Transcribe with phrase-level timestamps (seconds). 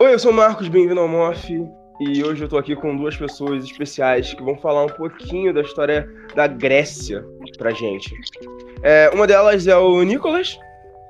[0.00, 1.68] Oi, eu sou o Marcos, bem-vindo ao MOF.
[2.00, 5.60] E hoje eu tô aqui com duas pessoas especiais que vão falar um pouquinho da
[5.60, 7.22] história da Grécia
[7.58, 8.12] pra gente.
[8.82, 10.58] É, uma delas é o Nicolas,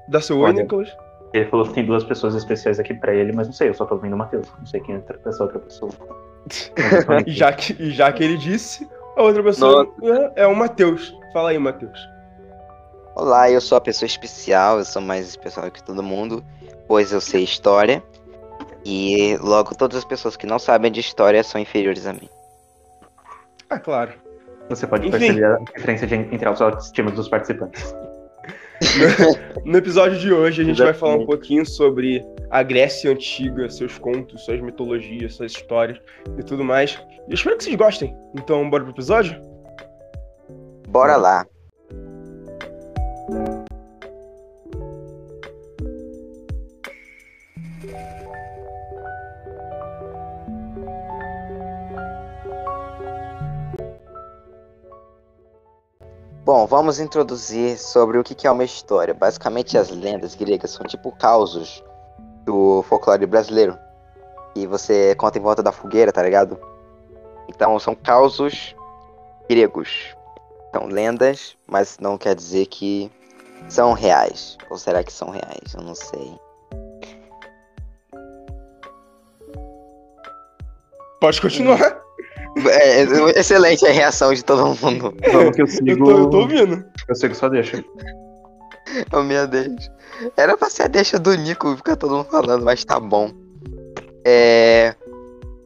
[0.09, 0.53] da seu Oi.
[0.53, 0.89] Nicolas.
[1.37, 3.85] Ele falou que tem duas pessoas especiais aqui pra ele, mas não sei, eu só
[3.85, 4.47] tô ouvindo o Matheus.
[4.59, 5.93] Não sei quem é essa outra pessoa.
[7.27, 9.93] E já que, e já que ele disse, a outra pessoa
[10.37, 11.13] é, é o Matheus.
[11.33, 11.99] Fala aí, Matheus.
[13.17, 16.45] Olá, eu sou a pessoa especial, eu sou mais especial que todo mundo,
[16.87, 18.03] pois eu sei história.
[18.85, 22.29] E logo todas as pessoas que não sabem de história são inferiores a mim.
[23.69, 24.13] Ah, claro.
[24.69, 25.19] Você pode Enfim.
[25.19, 27.95] perceber a diferença de- entre as autoestimas dos participantes.
[29.65, 33.99] No episódio de hoje a gente vai falar um pouquinho sobre a Grécia Antiga, seus
[33.99, 35.99] contos, suas mitologias, suas histórias
[36.39, 36.99] e tudo mais.
[37.27, 38.17] E eu espero que vocês gostem.
[38.35, 39.41] Então, bora pro episódio?
[40.89, 41.47] Bora lá.
[56.47, 59.13] Bom, vamos introduzir sobre o que é uma história.
[59.13, 61.83] Basicamente, as lendas gregas são tipo causos
[62.45, 63.77] do folclore brasileiro.
[64.55, 66.57] E você conta em volta da fogueira, tá ligado?
[67.49, 68.77] Então, são causos
[69.51, 70.15] gregos.
[70.73, 73.11] São lendas, mas não quer dizer que
[73.69, 74.57] são reais.
[74.71, 75.75] Ou será que são reais?
[75.75, 76.39] Eu não sei.
[81.21, 82.06] Pode continuar.
[82.65, 85.15] É, é excelente a reação de todo mundo.
[85.33, 86.05] Vamos que eu Eu sigo.
[86.05, 86.85] tô, eu tô ouvindo.
[87.09, 87.85] eu sigo só deixa.
[89.13, 89.91] Oh, meu Deus.
[90.37, 93.31] Era pra ser a deixa do Nico, ficar todo mundo falando, mas tá bom.
[94.25, 94.95] É...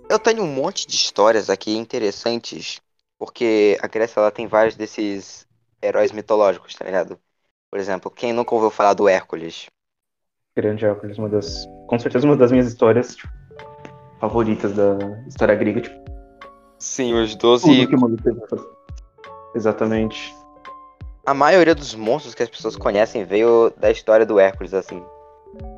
[0.08, 2.80] Eu tenho um monte de histórias aqui interessantes,
[3.18, 5.46] porque a Grécia ela tem vários desses
[5.80, 7.16] heróis mitológicos, tá ligado?
[7.70, 9.66] Por exemplo, quem nunca ouviu falar do Hércules?
[10.56, 11.64] Grande Hércules, uma das.
[11.86, 13.28] Com certeza uma das minhas histórias tipo,
[14.20, 14.98] favoritas da
[15.28, 15.82] história grega.
[15.82, 16.09] Tipo,
[16.80, 17.86] Sim, os tudo 12.
[17.86, 18.68] que uma luta teve pra fazer.
[19.54, 20.34] Exatamente.
[21.26, 25.00] A maioria dos monstros que as pessoas conhecem veio da história do Hércules, assim.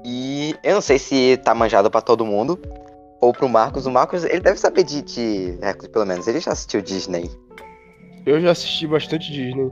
[0.04, 2.58] E eu não sei se tá manjado pra todo mundo,
[3.20, 3.84] ou pro Marcos.
[3.86, 6.26] O Marcos, ele deve saber de, de Hércules, pelo menos.
[6.28, 7.30] Ele já assistiu Disney.
[8.24, 9.70] Eu já assisti bastante Disney.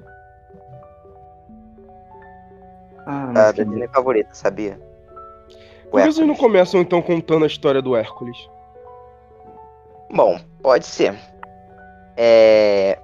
[3.06, 4.80] Ah, A mas da que- Disney favorita, sabia?
[5.86, 8.36] O Por que vocês não começam então contando a história do Hércules?
[10.12, 11.15] Bom, pode ser.
[12.16, 12.98] É.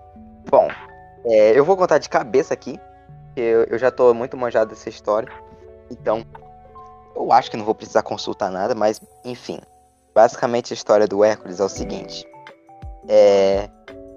[0.51, 0.69] Bom,
[1.25, 2.79] é, eu vou contar de cabeça aqui.
[3.27, 5.29] porque Eu, eu já tô muito manjado dessa história.
[5.91, 6.25] Então,
[7.15, 9.59] eu acho que não vou precisar consultar nada, mas enfim.
[10.15, 12.27] Basicamente a história do Hércules é o seguinte.
[13.09, 13.69] É.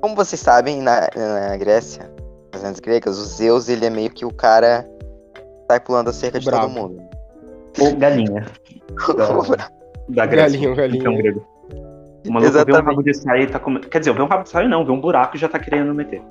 [0.01, 2.09] Como vocês sabem, na, na Grécia,
[2.53, 4.89] nas lendas gregas, o Zeus ele é meio que o cara
[5.33, 6.67] que sai pulando a cerca de Bravo.
[6.67, 7.09] todo mundo.
[7.79, 8.45] Ou galinha.
[10.09, 10.57] Da, da Grécia.
[10.59, 10.99] Galinha, galinha.
[10.99, 11.58] Então, grego.
[12.27, 12.85] O maluco vê um Exatamente.
[12.85, 13.87] rabo de saia e tá comendo.
[13.87, 15.93] Quer dizer, vê um rabo de saia não, vê um buraco e já tá querendo
[15.93, 16.21] meter.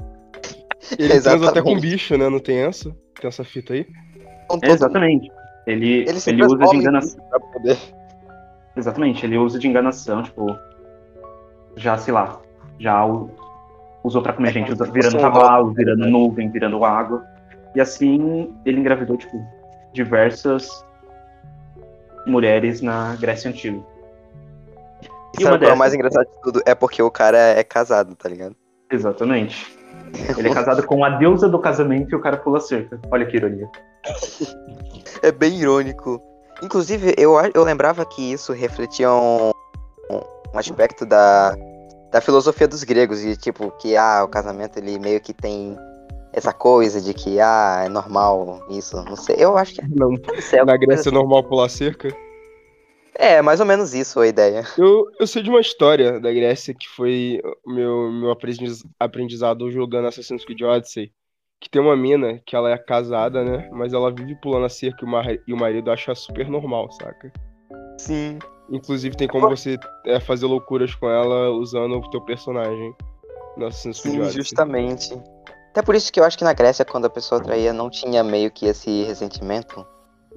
[0.99, 1.75] Ele transa até Exatamente.
[1.75, 2.29] com bicho, né?
[2.29, 2.91] Não tem essa?
[3.21, 3.87] Tem essa fita aí?
[4.47, 5.31] Com Exatamente.
[5.67, 7.21] Ele, Ele se ele usa de enganação.
[7.53, 7.77] poder.
[8.77, 10.47] Exatamente, ele usa de enganação, tipo.
[11.77, 12.41] Já, sei lá.
[12.79, 13.31] Já o-
[14.05, 17.25] usou pra comer É gente, usa- virando cavalo, virando nuvem, virando água.
[17.75, 19.39] E assim ele engravidou, tipo,
[19.93, 20.69] diversas
[22.27, 23.81] mulheres na Grécia Antiga.
[25.37, 26.63] E E uma sabe qual é o mais engraçado de tudo?
[26.65, 28.55] É porque o cara é casado, tá ligado?
[28.91, 29.77] Exatamente.
[30.39, 33.01] Ele é casado com a deusa do casamento e o cara pula cerca.
[33.11, 33.69] Olha que ironia.
[35.21, 36.23] É bem irônico.
[36.63, 39.51] Inclusive, eu, eu lembrava que isso refletia um,
[40.11, 41.57] um aspecto da,
[42.13, 43.25] da filosofia dos gregos.
[43.25, 45.77] E tipo, que ah, o casamento ele meio que tem
[46.33, 48.97] essa coisa de que ah, é normal isso.
[49.05, 49.37] Não sei.
[49.39, 50.15] Eu acho que Não.
[50.15, 52.15] deve ser Na Grécia é normal pular cerca?
[53.15, 54.65] É, mais ou menos isso a ideia.
[54.77, 59.71] Eu, eu sei de uma história da Grécia que foi o meu, meu aprendiz- aprendizado
[59.71, 61.13] jogando Assassin's Creed Odyssey.
[61.61, 63.69] Que tem uma mina que ela é casada, né?
[63.73, 67.33] Mas ela vive pulando a cerca e e o marido acha super normal, saca?
[67.99, 68.39] Sim.
[68.71, 69.77] Inclusive tem como você
[70.07, 72.95] é, fazer loucuras com ela usando o teu personagem
[73.57, 74.43] no Assassin's Creed Sim, Odyssey.
[74.43, 75.21] justamente.
[75.73, 78.23] Até por isso que eu acho que na Grécia, quando a pessoa traía, não tinha
[78.23, 79.85] meio que esse ressentimento.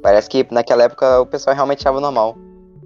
[0.01, 2.35] Parece que naquela época o pessoal realmente achava normal.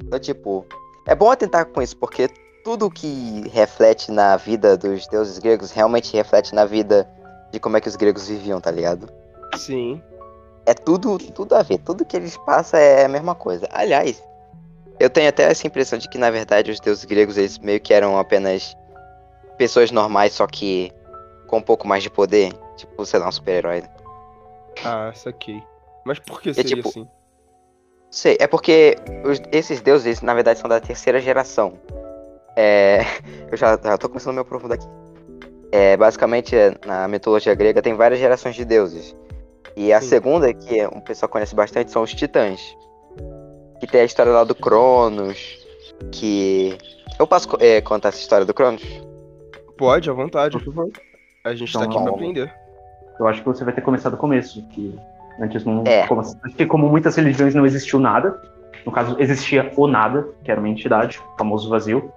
[0.01, 0.65] Então, tipo,
[1.07, 2.30] é bom atentar com isso, porque
[2.63, 7.07] tudo que reflete na vida dos deuses gregos realmente reflete na vida
[7.51, 9.07] de como é que os gregos viviam, tá ligado?
[9.56, 10.01] Sim.
[10.65, 11.77] É tudo, tudo a ver.
[11.77, 13.68] Tudo que eles passam é a mesma coisa.
[13.71, 14.21] Aliás,
[15.00, 17.94] eu tenho até essa impressão de que, na verdade, os deuses gregos, eles meio que
[17.94, 18.75] eram apenas
[19.57, 20.92] pessoas normais, só que
[21.47, 22.51] com um pouco mais de poder.
[22.75, 23.83] Tipo, sei lá, um super-herói.
[24.83, 25.62] Ah, saquei.
[26.03, 27.07] Mas por que seria tipo, assim?
[28.16, 28.96] Sei, é porque
[29.26, 31.74] os- esses deuses, na verdade, são da terceira geração.
[32.56, 33.00] É,
[33.52, 34.88] eu já, já tô começando a me aprofundar aqui.
[35.70, 39.14] É, basicamente, na mitologia grega tem várias gerações de deuses.
[39.76, 40.08] E a Sim.
[40.08, 42.62] segunda, que um pessoal conhece bastante, são os titãs.
[43.82, 45.60] Que tem a história lá do Cronos,
[46.10, 46.78] que...
[47.20, 48.82] Eu posso é, contar essa história do Cronos?
[49.78, 50.58] Pode, à vontade.
[50.58, 50.90] Por favor.
[51.44, 52.54] A gente Então, tá aqui pra aprender.
[53.20, 54.98] Eu acho que você vai ter começado do começo, que
[55.40, 55.84] antes não.
[55.86, 56.08] É.
[56.08, 56.22] Como,
[56.68, 58.40] como muitas religiões não existiu nada.
[58.86, 62.12] No caso, existia o nada, que era uma entidade, o famoso vazio.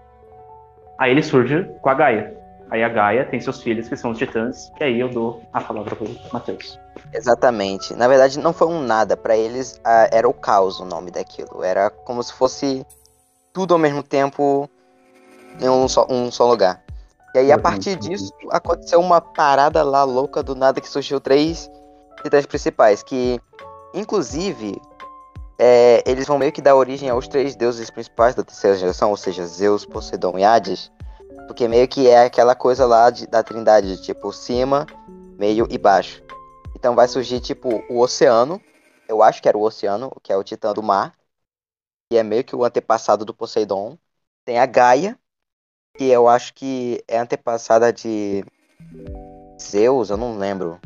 [0.99, 2.37] Aí ele surge com a Gaia.
[2.71, 5.61] Aí a Gaia tem seus filhos, que são os titãs, e aí eu dou a
[5.61, 6.79] palavra pro Matheus.
[7.15, 7.95] Exatamente.
[7.95, 9.17] Na verdade, não foi um nada.
[9.17, 11.65] Pra eles, ah, era o caos o nome daquilo.
[11.65, 12.85] Era como se fosse
[13.53, 14.69] tudo ao mesmo tempo
[15.61, 16.83] em um só, um só lugar.
[17.35, 21.71] E aí, a partir disso, aconteceu uma parada lá louca do nada que surgiu três
[22.23, 23.03] titãs principais.
[23.03, 23.41] Que,
[23.95, 24.81] inclusive,
[25.59, 29.17] é, eles vão meio que dar origem aos três deuses principais da terceira geração, ou
[29.17, 30.91] seja, Zeus, Poseidon e Hades.
[31.47, 34.87] Porque meio que é aquela coisa lá de- da trindade, de tipo cima,
[35.39, 36.23] meio e baixo.
[36.77, 38.61] Então vai surgir, tipo, o oceano.
[39.09, 41.13] Eu acho que era o oceano, que é o titã do mar.
[42.11, 43.99] Que é meio que o antepassado do Poseidon.
[44.45, 45.19] Tem a Gaia,
[45.97, 48.45] que eu acho que é antepassada de
[49.61, 50.79] Zeus, eu não lembro.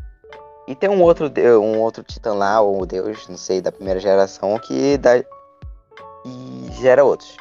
[0.66, 1.30] E tem um outro,
[1.60, 5.18] um outro titã lá, ou deus, não sei, da primeira geração, que dá.
[6.24, 7.36] E gera outros.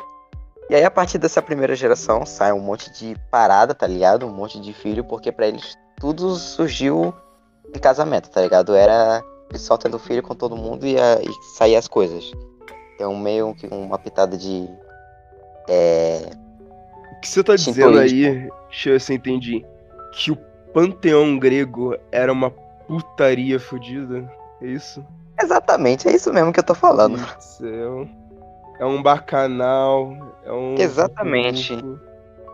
[0.70, 4.26] E aí, a partir dessa primeira geração, sai um monte de parada, tá ligado?
[4.26, 7.14] Um monte de filho, porque pra eles tudo surgiu
[7.76, 8.74] em casamento, tá ligado?
[8.74, 9.24] Era
[9.56, 12.32] só tendo filho com todo mundo e, a, e sair as coisas.
[12.96, 14.68] Então, meio que uma pitada de.
[15.68, 16.32] É.
[17.18, 19.66] O que você tá dizendo aí, deixa eu ver se eu entendi.
[20.14, 20.38] Que o
[20.74, 22.50] panteão grego era uma
[22.92, 24.30] putaria fodida?
[24.62, 25.06] É isso?
[25.42, 27.18] Exatamente, é isso mesmo que eu tô falando.
[27.18, 28.08] Meu Deus do céu.
[28.80, 30.76] É um bacanal, é um.
[30.76, 31.76] Exatamente.
[31.76, 32.00] grupo.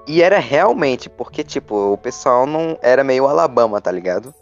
[0.08, 4.34] E era realmente, porque, tipo, o pessoal não era meio Alabama, tá ligado?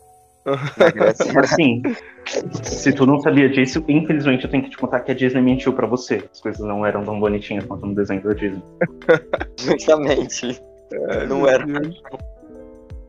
[1.41, 1.81] Assim,
[2.61, 5.73] se tu não sabia disso, infelizmente eu tenho que te contar que a Disney mentiu
[5.73, 6.23] pra você.
[6.31, 8.61] As coisas não eram tão bonitinhas quanto no desenho da Disney.
[9.57, 10.61] Justamente.
[11.09, 11.65] Ai, Não era.
[11.65, 12.01] Deus.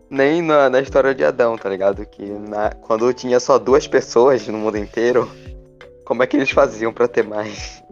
[0.08, 2.06] Nem na, na história de Adão, tá ligado?
[2.06, 5.28] Que na- quando tinha só duas pessoas no mundo inteiro,
[6.04, 7.82] como é que eles faziam pra ter mais?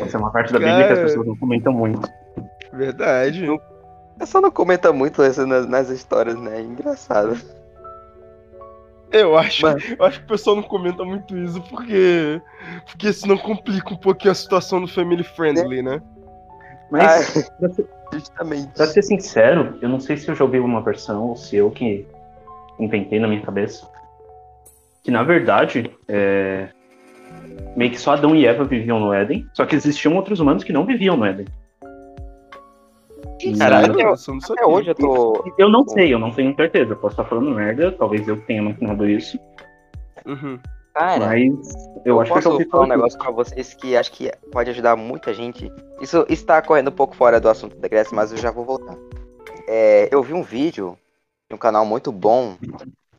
[0.00, 1.02] Essa é uma parte da Bíblia que as Cara.
[1.02, 2.08] pessoas não comentam muito.
[2.72, 3.44] Verdade.
[3.46, 3.60] Eu
[4.26, 6.58] só não comenta muito isso nas, nas histórias, né?
[6.58, 7.36] É engraçado.
[9.12, 9.78] Eu acho, Mano.
[9.96, 12.40] eu acho que o pessoal não comenta muito isso porque.
[12.86, 16.02] Porque senão complica um pouquinho a situação do family friendly, né?
[16.90, 17.68] Mas, Ah,
[18.12, 18.72] justamente.
[18.74, 21.70] pra ser sincero, eu não sei se eu já ouvi uma versão ou se eu
[21.70, 22.06] que
[22.78, 23.88] inventei na minha cabeça.
[25.02, 26.68] Que na verdade, é,
[27.76, 30.72] meio que só Adão e Eva viviam no Éden, só que existiam outros humanos que
[30.72, 31.46] não viviam no Éden.
[33.42, 34.66] E- Caralho, eu- eu Até sabia.
[34.66, 35.44] hoje eu tô.
[35.58, 36.92] Eu não sei, eu não tenho certeza.
[36.92, 39.38] Eu posso estar falando merda, talvez eu tenha imaginado isso.
[40.24, 40.58] Uhum.
[40.94, 41.74] Cara, Mas
[42.04, 44.30] eu, acho que eu já posso ouvi falar um negócio pra vocês que acho que
[44.52, 45.70] pode ajudar muita gente.
[46.00, 48.96] Isso está correndo um pouco fora do assunto da Grécia, mas eu já vou voltar.
[49.66, 50.96] É, eu vi um vídeo
[51.48, 52.56] de um canal muito bom,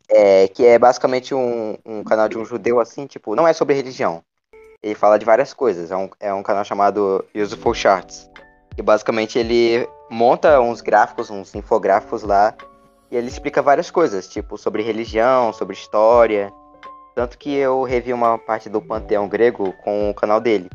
[0.08, 3.74] é, que é basicamente um, um canal de um judeu assim, tipo, não é sobre
[3.74, 4.22] religião.
[4.82, 5.90] Ele fala de várias coisas.
[5.90, 8.30] É um, é um canal chamado Useful Charts.
[8.78, 12.54] E basicamente ele monta uns gráficos, uns infográficos lá,
[13.10, 16.50] e ele explica várias coisas, tipo, sobre religião, sobre história.
[17.16, 20.68] Tanto que eu revi uma parte do panteão grego com o canal dele.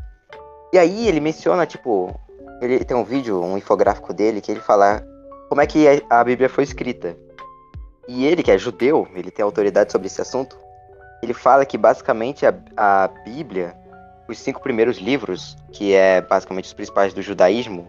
[0.72, 2.12] E aí ele menciona, tipo,
[2.60, 5.06] ele tem um vídeo, um infográfico dele, que ele fala
[5.48, 7.16] como é que a Bíblia foi escrita.
[8.08, 10.58] E ele, que é judeu, ele tem autoridade sobre esse assunto,
[11.22, 13.76] ele fala que basicamente a, a Bíblia,
[14.26, 17.88] os cinco primeiros livros, que é basicamente os principais do judaísmo,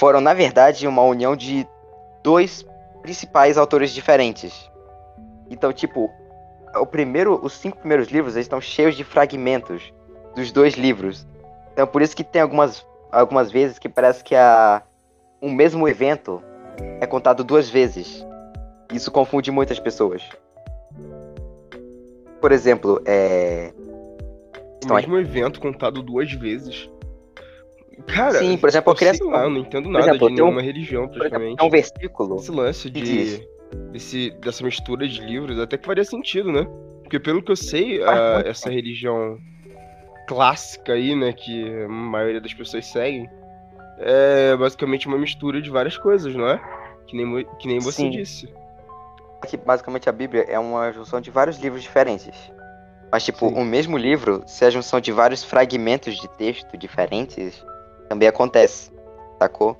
[0.00, 1.64] foram, na verdade, uma união de
[2.24, 2.66] dois
[3.02, 4.68] principais autores diferentes.
[5.48, 6.10] Então, tipo,
[6.80, 9.92] o primeiro, os cinco primeiros livros eles estão cheios de fragmentos
[10.34, 11.26] dos dois livros.
[11.72, 14.82] Então por isso que tem algumas, algumas vezes que parece que a,
[15.40, 16.42] um mesmo evento
[17.00, 18.24] é contado duas vezes.
[18.92, 20.22] Isso confunde muitas pessoas.
[22.40, 23.72] Por exemplo, é.
[23.78, 25.02] O Estão aí.
[25.02, 26.88] mesmo evento contado duas vezes.
[28.06, 29.18] Cara, Sim, por exemplo, eu criança.
[29.18, 31.60] sei lá, eu não entendo nada exemplo, de tem um- nenhuma religião, exemplo, praticamente.
[31.60, 32.36] é um versículo.
[32.36, 33.48] Esse lance de.
[33.92, 36.66] Desse, dessa mistura de livros até que faria sentido, né?
[37.02, 39.38] Porque pelo que eu sei, a- muito essa religião
[40.28, 43.28] clássica aí, né, que a maioria das pessoas seguem,
[43.98, 46.60] é basicamente uma mistura de várias coisas, não é?
[47.06, 48.10] Que nem, que nem você Sim.
[48.10, 48.48] disse.
[49.48, 52.34] Que basicamente a Bíblia é uma junção de vários livros diferentes.
[53.12, 53.54] Mas, tipo, Sim.
[53.54, 57.64] o mesmo livro, se é a junção de vários fragmentos de texto diferentes,
[58.08, 58.90] também acontece.
[59.38, 59.76] Sacou?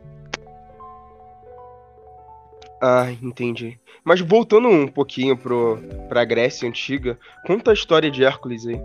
[2.80, 3.78] Ah, entendi.
[4.04, 5.78] Mas voltando um pouquinho pro,
[6.09, 8.80] pra Grécia Antiga, conta a história de Hércules aí.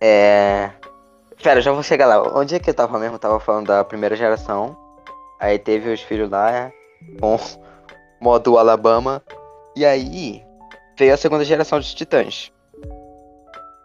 [0.00, 0.70] É.
[1.42, 2.38] Pera, já vou chegar lá.
[2.38, 3.14] Onde é que eu tava mesmo?
[3.14, 4.76] Eu tava falando da primeira geração.
[5.40, 6.72] Aí teve os filhos lá
[7.20, 7.38] com
[8.20, 9.22] modo Alabama.
[9.76, 10.42] E aí
[10.98, 12.52] veio a segunda geração dos titãs.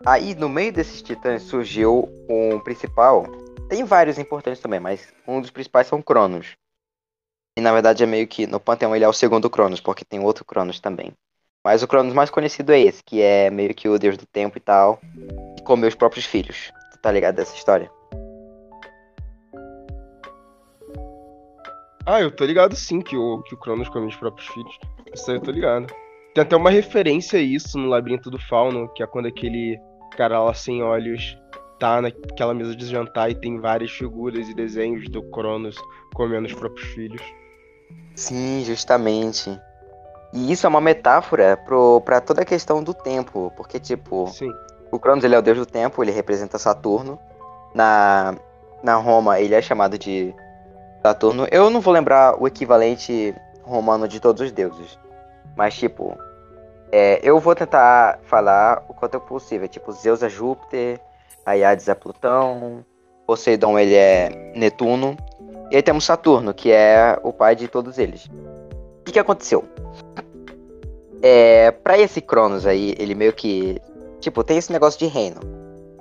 [0.05, 3.25] Aí no meio desses titãs surgiu um principal.
[3.69, 6.57] Tem vários importantes também, mas um dos principais são Cronos.
[7.59, 10.21] E na verdade é meio que no Panteão ele é o segundo Cronos, porque tem
[10.21, 11.11] outro Cronos também.
[11.61, 14.57] Mas o Cronos mais conhecido é esse, que é meio que o deus do tempo
[14.57, 14.97] e tal,
[15.57, 16.71] que comeu os próprios filhos.
[16.93, 17.91] Tu tá ligado dessa história?
[22.05, 24.79] Ah, eu tô ligado sim que o, que o Cronos come os próprios filhos.
[25.13, 25.93] Isso aí eu tô ligado.
[26.33, 29.77] Tem até uma referência a isso no Labirinto do Fauno, que é quando aquele
[30.15, 31.37] cara lá sem olhos
[31.77, 35.75] tá naquela mesa de jantar e tem várias figuras e desenhos do Cronos
[36.13, 37.21] comendo os próprios filhos.
[38.19, 39.59] Sim, justamente.
[40.33, 44.51] E isso é uma metáfora pro, pra toda a questão do tempo, porque, tipo, Sim.
[44.91, 47.17] o Cronos ele é o deus do tempo, ele representa Saturno.
[47.73, 48.35] Na,
[48.83, 50.35] na Roma ele é chamado de
[51.01, 51.47] Saturno.
[51.49, 53.33] Eu não vou lembrar o equivalente
[53.63, 54.99] romano de todos os deuses,
[55.55, 56.17] mas, tipo,
[56.91, 59.67] é, eu vou tentar falar o quanto é possível.
[59.69, 60.99] Tipo, Zeus é Júpiter,
[61.45, 62.83] a Hades é Plutão,
[63.25, 65.15] Poseidon ele é Netuno.
[65.71, 68.25] E aí temos Saturno, que é o pai de todos eles.
[68.25, 69.63] O que, que aconteceu?
[71.21, 73.79] É, pra esse Cronos aí, ele meio que.
[74.19, 75.39] Tipo, tem esse negócio de reino.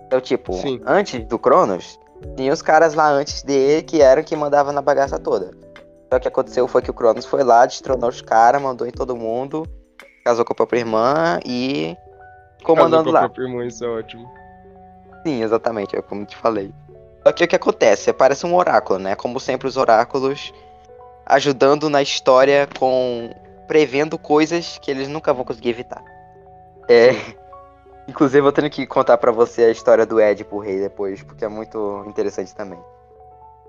[0.07, 0.81] Então, tipo, Sim.
[0.87, 1.99] antes do Cronos,
[2.37, 5.51] tinha os caras lá antes dele que eram que mandavam na bagaça toda.
[6.11, 8.87] Só que o que aconteceu foi que o Cronos foi lá, destronou os caras, mandou
[8.87, 9.67] em todo mundo,
[10.25, 11.97] casou com a própria irmã e.
[12.65, 13.21] comandando Casou com a lá.
[13.29, 14.27] própria irmã, isso é ótimo.
[15.27, 16.73] Sim, exatamente, é como te falei.
[17.29, 18.11] Só que o que acontece?
[18.11, 19.15] Parece um oráculo, né?
[19.15, 20.51] Como sempre, os oráculos
[21.27, 23.31] ajudando na história com.
[23.67, 26.03] prevendo coisas que eles nunca vão conseguir evitar.
[26.89, 27.11] É.
[28.09, 31.49] Inclusive, eu tenho que contar pra você a história do Édipo Rei depois, porque é
[31.49, 32.79] muito interessante também.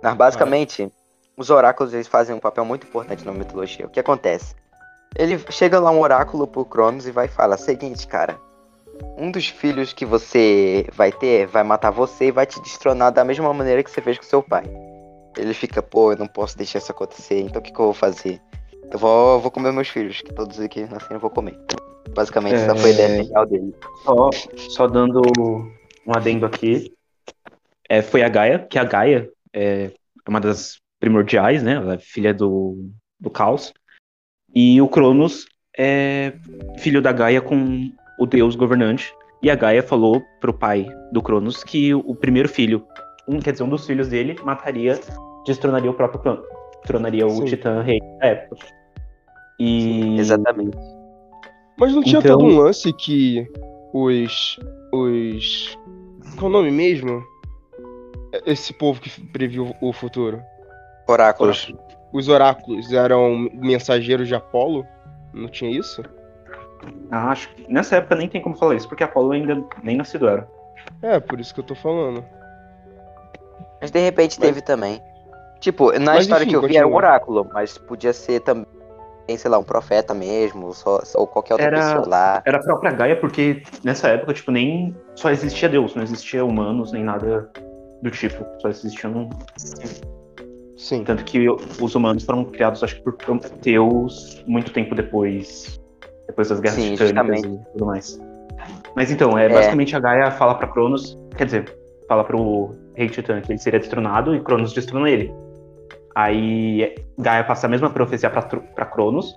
[0.02, 0.90] Mas, basicamente,
[1.36, 3.88] os oráculos eles fazem um papel muito importante na mitologia.
[3.88, 4.56] O que acontece?
[5.18, 8.40] Ele chega lá um oráculo pro Cronos e vai e fala: Seguinte, cara.
[9.18, 13.24] Um dos filhos que você vai ter vai matar você e vai te destronar da
[13.24, 14.64] mesma maneira que você fez com seu pai.
[15.38, 17.94] Ele fica, pô, eu não posso deixar isso acontecer, então o que, que eu vou
[17.94, 18.42] fazer?
[18.92, 21.58] Eu vou, vou comer meus filhos, que todos aqui nasceram eu vou comer.
[22.10, 23.24] Basicamente, essa foi a ideia É.
[23.24, 23.76] genial dele.
[24.04, 24.30] Só,
[24.70, 25.22] só dando
[26.08, 26.92] um adendo aqui.
[27.88, 29.92] É, foi a Gaia, que a Gaia é
[30.28, 31.74] uma das primordiais, né?
[31.74, 32.90] Ela é filha do,
[33.20, 33.74] do Caos.
[34.54, 35.46] E o Cronos
[35.78, 36.34] é
[36.80, 39.14] filho da Gaia com o deus governante.
[39.42, 42.86] E a Gaia falou pro pai do Cronos que o primeiro filho,
[43.28, 45.00] um, quer dizer, um dos filhos dele, mataria,
[45.46, 46.46] destronaria o próprio Cronos.
[46.82, 47.46] Destronaria o Sim.
[47.46, 48.66] Titã Rei da época.
[49.60, 50.18] E.
[50.20, 50.78] Exatamente.
[51.78, 53.48] Mas não tinha Então- todo um lance que
[53.94, 54.60] os.
[54.94, 55.78] os.
[56.38, 57.24] Qual o nome mesmo?
[58.46, 60.42] Esse povo que previu o futuro.
[61.08, 61.74] Oráculos.
[62.14, 64.86] Os oráculos eram mensageiros de Apolo?
[65.34, 66.04] Não tinha isso?
[67.12, 70.48] Acho que nessa época nem tem como falar isso, porque Apolo ainda nem nascido era.
[71.02, 72.24] É, por isso que eu tô falando.
[73.82, 75.02] Mas de repente Mas- teve também.
[75.60, 78.66] Tipo, na Mas, história enfim, que eu vi era um oráculo, mas podia ser também,
[79.38, 82.42] sei lá, um profeta mesmo, só, ou qualquer outra Era- pessoa lá.
[82.46, 86.92] Era a própria Gaia, porque nessa época, tipo, nem só existia Deus, não existia humanos,
[86.94, 87.50] nem nada
[88.02, 88.46] do tipo.
[88.62, 89.30] Só existiam.
[90.78, 91.04] Sim.
[91.04, 95.79] Tanto que os humanos foram criados, acho que por Prometeus muito tempo depois.
[96.40, 98.22] Depois das guerras Sim, titânicas e tudo mais.
[98.96, 99.50] Mas então, é, É.
[99.50, 101.78] basicamente a Gaia fala pra Cronos, quer dizer,
[102.08, 105.34] fala pro rei Titã que ele seria destronado e Cronos destrona ele.
[106.16, 109.36] Aí Gaia passa a mesma profecia pra Cronos.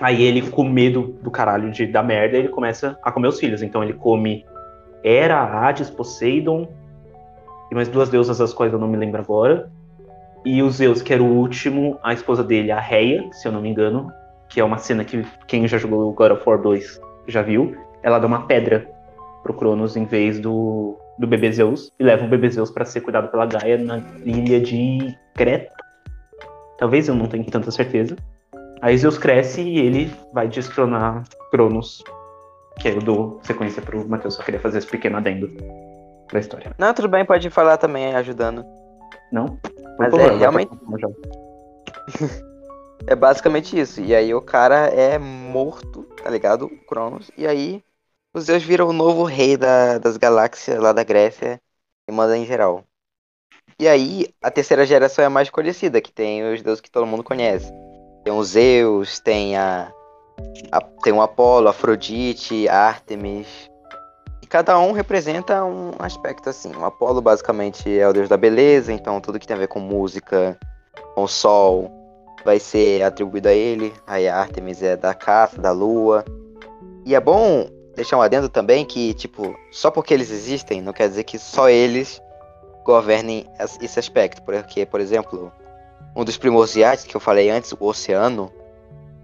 [0.00, 3.62] Aí ele, com medo do caralho de dar merda, ele começa a comer os filhos.
[3.62, 4.46] Então ele come
[5.04, 6.66] Hera, Hades, Poseidon
[7.70, 9.70] e mais duas deusas das quais eu não me lembro agora.
[10.46, 13.60] E o Zeus, que era o último, a esposa dele, a Reia, se eu não
[13.60, 14.10] me engano,
[14.52, 17.74] que é uma cena que quem já jogou God of War 2 já viu.
[18.02, 18.86] Ela dá uma pedra
[19.42, 23.00] pro Cronos em vez do, do bebê Zeus e leva o bebê Zeus pra ser
[23.00, 25.72] cuidado pela Gaia na ilha de Creta.
[26.76, 28.14] Talvez eu não tenha tanta certeza.
[28.82, 32.04] Aí Zeus cresce e ele vai destronar Cronos.
[32.78, 35.50] Que eu dou sequência pro Matheus, só queria fazer esse pequeno adendo.
[36.28, 36.72] pra história.
[36.76, 38.64] Não, tudo bem, pode falar também, ajudando.
[39.30, 39.46] Não?
[39.46, 40.72] Por Mas favor, é realmente-.
[43.06, 44.00] É basicamente isso.
[44.00, 46.66] E aí o cara é morto, tá ligado?
[46.66, 47.30] O Cronos.
[47.36, 47.82] E aí
[48.34, 51.60] os Zeus viram o novo rei da- das galáxias lá da Grécia
[52.08, 52.84] e manda em geral.
[53.78, 57.06] E aí a terceira geração é a mais conhecida, que tem os deuses que todo
[57.06, 57.72] mundo conhece.
[58.24, 59.92] Tem o Zeus, tem a,
[60.70, 63.48] a- tem o Apolo, Afrodite, Ártemis.
[64.40, 66.74] E cada um representa um aspecto assim.
[66.76, 69.80] O Apolo basicamente é o deus da beleza, então tudo que tem a ver com
[69.80, 70.56] música,
[71.14, 71.90] com o sol,
[72.44, 73.92] vai ser atribuído a ele.
[74.06, 76.24] Aí a Artemis é da caça, da lua.
[77.04, 81.08] E é bom deixar um adendo também que, tipo, só porque eles existem, não quer
[81.08, 82.20] dizer que só eles
[82.84, 84.42] governem es- esse aspecto.
[84.42, 85.52] Porque, por exemplo,
[86.16, 88.52] um dos primordiais que eu falei antes, o Oceano,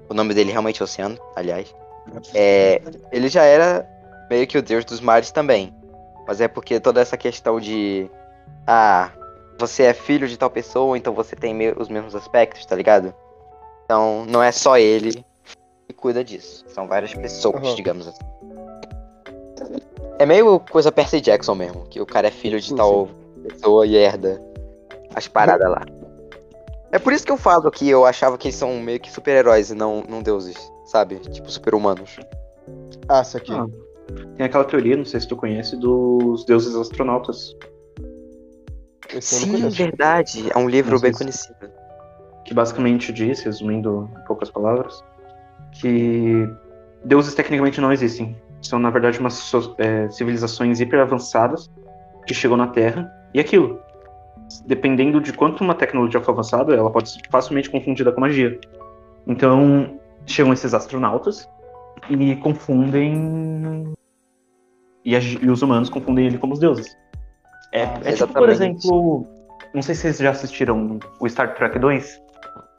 [0.08, 1.74] o nome dele realmente é Oceano, aliás,
[2.34, 2.80] é,
[3.12, 3.86] ele já era
[4.30, 5.74] meio que o deus dos mares também.
[6.26, 8.10] Mas é porque toda essa questão de.
[8.66, 9.10] Ah,
[9.58, 13.12] você é filho de tal pessoa, então você tem me- os mesmos aspectos, tá ligado?
[13.84, 15.24] Então não é só ele
[15.86, 16.64] que cuida disso.
[16.68, 17.74] São várias pessoas, Aham.
[17.74, 18.24] digamos assim.
[20.18, 23.08] É meio coisa Percy Jackson mesmo, que o cara é filho de Sim, tal
[23.42, 24.42] pessoa e herda
[25.14, 25.82] as paradas lá.
[26.90, 29.70] É por isso que eu falo que eu achava que eles são meio que super-heróis
[29.70, 31.16] e não, não deuses, sabe?
[31.16, 32.16] Tipo super-humanos.
[33.08, 33.52] Ah, isso aqui.
[33.52, 33.66] Ah,
[34.36, 37.54] Tem aquela teoria, não sei se tu conhece, dos deuses astronautas.
[39.20, 40.48] Sim, verdade.
[40.54, 41.54] É um livro bem conhecido.
[42.44, 45.04] que basicamente diz, resumindo em poucas palavras,
[45.72, 46.48] que
[47.04, 48.34] deuses tecnicamente não existem.
[48.62, 51.70] São, na verdade, umas so- é, civilizações hiper avançadas
[52.26, 53.10] que chegam na Terra.
[53.34, 53.80] E aquilo,
[54.66, 58.58] dependendo de quanto uma tecnologia for avançada, ela pode ser facilmente confundida com magia.
[59.26, 61.46] Então, chegam esses astronautas
[62.08, 63.92] e confundem.
[65.04, 66.96] E, e os humanos confundem ele como os deuses.
[67.72, 69.26] É, Ah, é tipo, por exemplo,
[69.74, 72.22] não sei se vocês já assistiram o Star Trek 2.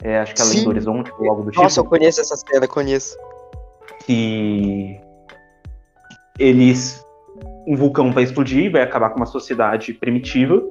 [0.02, 1.62] É, acho que é Além do Horizonte ou algo do tipo.
[1.62, 3.16] Nossa, eu conheço essa cena, conheço.
[4.06, 4.98] que
[6.38, 7.04] eles
[7.66, 10.68] um vulcão vai explodir, vai acabar com uma sociedade primitiva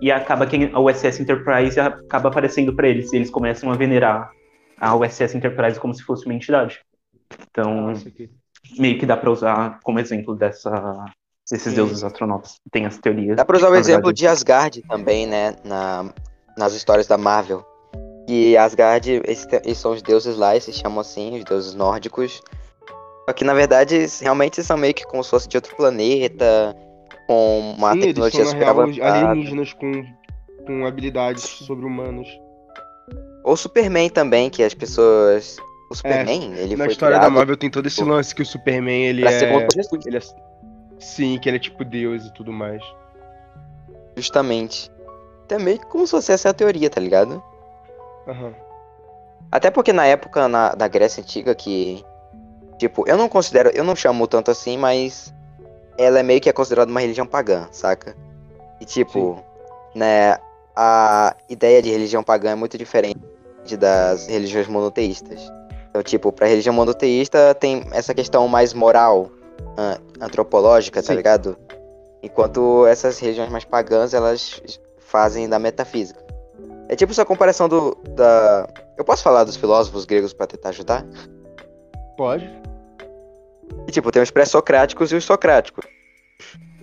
[0.00, 4.30] e acaba que a USS Enterprise acaba aparecendo para eles e eles começam a venerar
[4.78, 6.80] a USS Enterprise como se fosse uma entidade.
[7.50, 8.30] Então, isso aqui.
[8.78, 11.04] meio que dá para usar como exemplo dessa
[11.50, 11.74] desses Sim.
[11.74, 12.60] deuses astronautas.
[12.70, 13.36] Tem as teorias.
[13.36, 14.18] Dá pra usar o na exemplo verdade.
[14.18, 15.54] de Asgard também, né?
[15.64, 16.06] Na,
[16.56, 17.64] nas histórias da Marvel.
[18.28, 22.42] E Asgard, esses, esses são os deuses lá, eles se chamam assim, os deuses nórdicos.
[23.28, 26.76] Só que na verdade, eles realmente são meio que como se fosse de outro planeta,
[27.26, 29.28] com uma Sim, eles tecnologia são, na super real, avançada.
[29.28, 30.04] alienígenas com,
[30.66, 32.26] com habilidades sobre-humanas.
[33.44, 35.56] Ou Superman também, que as pessoas.
[35.88, 38.46] O Superman, ele Na foi história da criado Marvel tem todo esse lance que o
[38.46, 39.42] Superman, ele pra é...
[40.04, 40.20] Ele é...
[40.98, 42.82] Sim, que ele é tipo Deus e tudo mais.
[44.16, 44.90] justamente.
[45.44, 47.42] Então é meio que como se fosse essa a teoria, tá ligado?
[48.26, 48.52] Aham.
[49.52, 52.04] Até porque na época na, da Grécia Antiga que.
[52.78, 53.70] Tipo, eu não considero.
[53.70, 55.32] Eu não chamo tanto assim, mas.
[55.98, 58.16] Ela é meio que é considerada uma religião pagã, saca?
[58.80, 59.42] E tipo,
[59.94, 60.38] né.
[60.78, 63.18] A ideia de religião pagã é muito diferente
[63.78, 65.50] das religiões monoteístas.
[65.88, 69.30] Então, tipo, pra religião monoteísta tem essa questão mais moral,
[70.20, 71.16] antropológica, tá Sim.
[71.16, 71.56] ligado?
[72.22, 74.60] Enquanto essas religiões mais pagãs, elas
[74.98, 76.24] fazem da metafísica.
[76.88, 81.04] É tipo essa comparação do, da, eu posso falar dos filósofos gregos pra tentar ajudar?
[82.16, 82.50] Pode?
[83.86, 85.84] E, tipo, tem os pré-socráticos e os socráticos.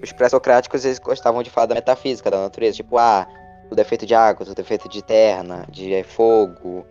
[0.01, 2.77] Os pré-socráticos, eles gostavam de falar da metafísica, da natureza.
[2.77, 3.27] Tipo, ah,
[3.67, 6.85] tudo é feito de água, tudo é feito de terra, de fogo,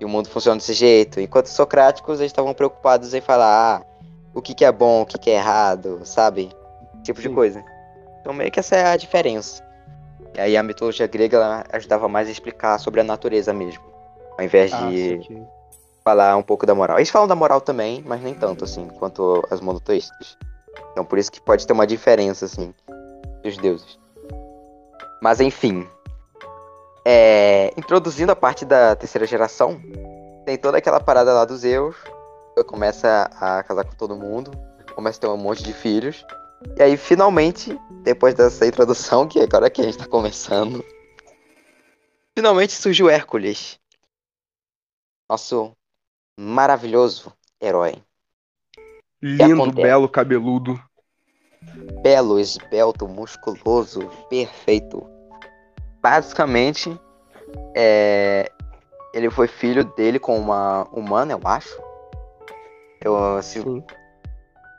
[0.00, 1.20] e o mundo funciona desse jeito.
[1.20, 3.93] Enquanto os socráticos, eles estavam preocupados em falar, ah,
[4.34, 6.50] o que que é bom, o que que é errado, sabe?
[6.94, 7.34] Esse tipo de Sim.
[7.34, 7.64] coisa.
[8.20, 9.62] Então, meio que essa é a diferença.
[10.34, 13.82] E aí a mitologia grega, ela ajudava mais a explicar sobre a natureza mesmo.
[14.36, 15.20] Ao invés Ah, de
[16.04, 16.98] falar um pouco da moral.
[16.98, 20.36] Eles falam da moral também, mas nem tanto assim quanto as monoteístas.
[20.92, 22.74] Então por isso que pode ter uma diferença assim
[23.42, 23.98] dos deuses.
[25.22, 25.86] Mas enfim,
[27.04, 29.80] é, introduzindo a parte da terceira geração,
[30.44, 31.96] tem toda aquela parada lá dos Zeus,
[32.62, 34.52] começa a casar com todo mundo,
[34.94, 36.24] começa a ter um monte de filhos.
[36.76, 40.84] E aí finalmente, depois dessa introdução, que agora que a gente tá começando,
[42.36, 43.80] finalmente surgiu Hércules.
[45.28, 45.72] Nosso
[46.38, 47.96] maravilhoso herói.
[49.22, 50.78] Lindo, belo, cabeludo.
[52.02, 55.02] Belo, esbelto, musculoso, perfeito.
[56.02, 56.94] Basicamente,
[57.74, 58.50] é,
[59.14, 61.82] ele foi filho dele com uma humana, eu acho.
[63.04, 63.82] Eu, se Sim.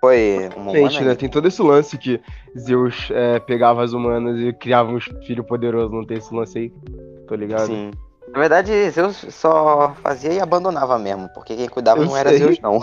[0.01, 1.05] foi uma Gente, humana?
[1.09, 1.15] né?
[1.15, 2.19] Tem todo esse lance que
[2.57, 5.93] Zeus é, pegava as humanas e criava um filho poderoso.
[5.93, 6.73] Não tem esse lance aí?
[7.27, 7.67] Tô ligado?
[7.67, 7.91] Sim.
[8.29, 12.39] Na verdade, Zeus só fazia e abandonava mesmo, porque quem cuidava Eu não era sei.
[12.39, 12.79] Zeus, não.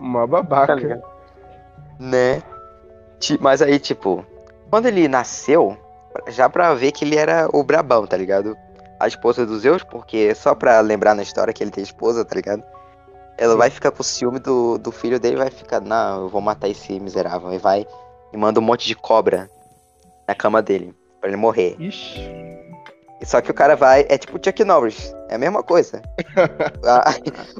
[0.00, 0.74] Uma Tá babaca.
[0.74, 1.02] ligado?
[2.00, 2.42] Né?
[3.40, 4.24] Mas aí, tipo,
[4.70, 5.76] quando ele nasceu,
[6.28, 8.56] já pra ver que ele era o brabão, tá ligado?
[9.00, 12.34] A esposa do Zeus, porque só pra lembrar na história que ele tem esposa, tá
[12.34, 12.62] ligado?
[13.38, 16.68] Ela vai ficar com ciúme do, do filho dele vai ficar, não, eu vou matar
[16.68, 17.52] esse miserável.
[17.52, 17.86] E vai
[18.32, 19.48] e manda um monte de cobra
[20.26, 21.76] na cama dele, pra ele morrer.
[21.78, 22.20] Ixi.
[23.24, 26.02] Só que o cara vai, é tipo Chuck Norris, é a mesma coisa.
[26.84, 27.14] A-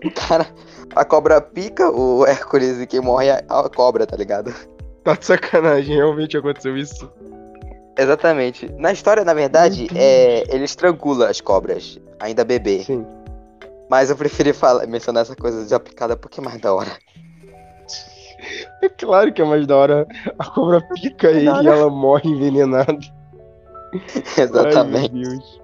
[0.04, 0.46] o cara,
[0.94, 4.54] a cobra pica o Hércules e quem morre é a cobra, tá ligado?
[5.04, 7.10] Tá de sacanagem, realmente aconteceu isso.
[7.96, 8.70] Exatamente.
[8.78, 12.84] Na história, na verdade, é, ele estrangula as cobras, ainda bebê.
[12.84, 13.04] Sim.
[13.88, 16.90] Mas eu preferi falar, mencionar essa coisa de aplicada porque é mais da hora.
[18.83, 20.07] É claro que é mais da hora
[20.38, 22.98] a cobra pica ele e ela morre envenenada.
[24.38, 25.16] Exatamente.
[25.16, 25.61] Ai, Deus.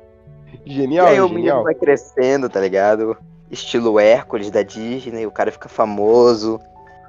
[0.64, 1.62] e Genial, aí o menino genial.
[1.62, 3.16] vai crescendo, tá ligado?
[3.50, 6.58] Estilo Hércules da Disney, o cara fica famoso,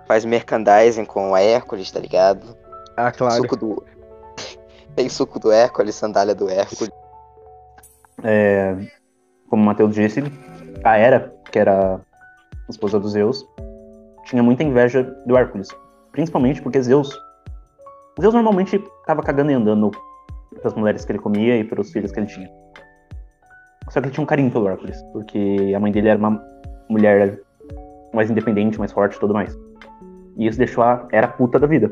[0.07, 2.55] faz merchandising com o Hércules, tá ligado?
[2.95, 3.35] Ah, claro.
[3.35, 3.83] Suco do.
[4.95, 6.91] Tem suco do Hércules, sandália do Hércules.
[8.23, 8.75] É,
[9.49, 10.21] como o Matheus disse,
[10.91, 11.99] a Hera, que era
[12.69, 13.45] esposa do Zeus,
[14.25, 15.67] tinha muita inveja do Hércules.
[16.11, 17.09] Principalmente porque Zeus.
[18.21, 19.91] Zeus normalmente ficava cagando e andando
[20.55, 22.49] pelas mulheres que ele comia e pelos filhos que ele tinha.
[23.89, 26.41] Só que ele tinha um carinho pelo Hércules, porque a mãe dele era uma
[26.89, 27.39] mulher
[28.13, 29.57] mais independente, mais forte e tudo mais.
[30.37, 31.91] E isso deixou a Hera puta da vida.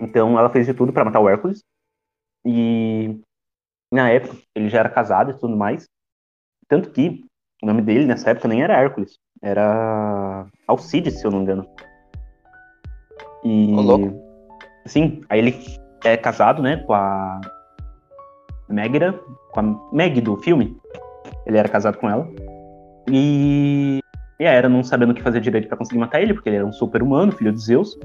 [0.00, 1.62] Então ela fez de tudo pra matar o Hércules.
[2.44, 3.20] E
[3.92, 5.86] na época ele já era casado e tudo mais.
[6.68, 7.24] Tanto que
[7.64, 11.66] o nome dele nessa época nem era Hércules, era Alcides, se eu não me engano.
[13.42, 13.74] E.
[13.74, 14.14] Ô, louco.
[14.84, 15.56] Sim, aí ele
[16.04, 17.40] é casado, né, com a
[18.68, 19.18] Megra,
[19.52, 20.76] com a Meg do filme.
[21.46, 22.28] Ele era casado com ela.
[23.10, 24.00] E.
[24.38, 26.56] E a Hera, não sabendo o que fazer direito pra conseguir matar ele, porque ele
[26.56, 27.96] era um super humano, filho de Zeus.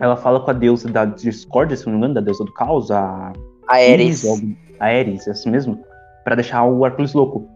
[0.00, 2.90] Ela fala com a deusa da discórdia, se não me engano, da deusa do caos,
[2.90, 3.32] a.
[3.80, 5.82] Iris, algo- A Ares, é assim mesmo.
[6.24, 7.48] Pra deixar o Hércules louco.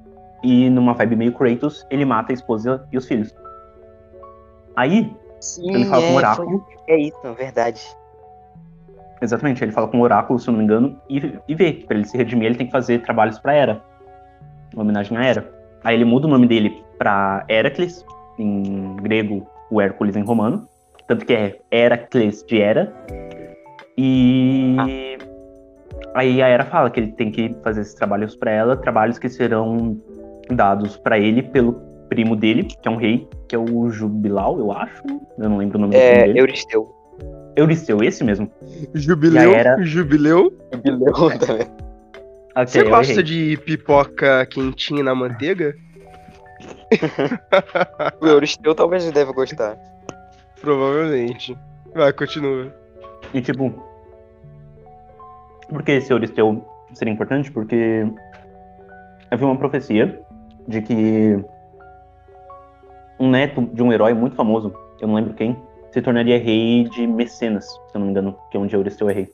[0.42, 3.34] E numa vibe meio Kratos, ele mata a esposa e os filhos.
[4.76, 6.66] Aí, Sim, ele fala com o é, oráculo.
[6.86, 7.80] foi- é isso, é verdade.
[9.20, 11.86] Exatamente, ele fala com o oráculo, se eu não me engano, e, e vê que
[11.86, 13.80] pra ele se redimir, ele tem que fazer trabalhos pra Hera.
[14.74, 15.48] Uma homenagem a Hera.
[15.84, 18.04] Aí ele muda o nome dele pra Heracles,
[18.38, 20.66] em grego, o Hércules em romano.
[21.06, 22.92] Tanto que é Heracles de Hera.
[23.96, 24.76] E
[26.14, 29.28] aí a Hera fala que ele tem que fazer esses trabalhos pra ela, trabalhos que
[29.28, 29.96] serão
[30.50, 31.74] dados pra ele pelo
[32.08, 35.02] primo dele, que é um rei, que é o Jubilau, eu acho.
[35.38, 36.40] Eu não lembro o nome do primo É, dele.
[36.40, 36.94] Euristeu.
[37.56, 38.50] Euristeu, esse mesmo.
[38.94, 40.52] Jubileu, E a Hera- jubileu.
[40.74, 41.66] Jubileu também.
[42.54, 43.24] Ok, Você eu gosta errei.
[43.24, 45.74] de pipoca quentinha na manteiga?
[48.20, 49.76] O Euristeu talvez deve gostar.
[50.60, 51.56] Provavelmente.
[51.94, 52.72] Vai, continua.
[53.34, 53.72] E tipo.
[55.68, 57.50] Por que esse Euristeu seria importante?
[57.50, 58.06] Porque
[59.30, 60.20] havia uma profecia
[60.66, 61.44] de que
[63.18, 65.56] um neto de um herói muito famoso, eu não lembro quem,
[65.90, 69.12] se tornaria rei de Mecenas, se eu não me engano, que é onde Euristeu é
[69.12, 69.32] rei.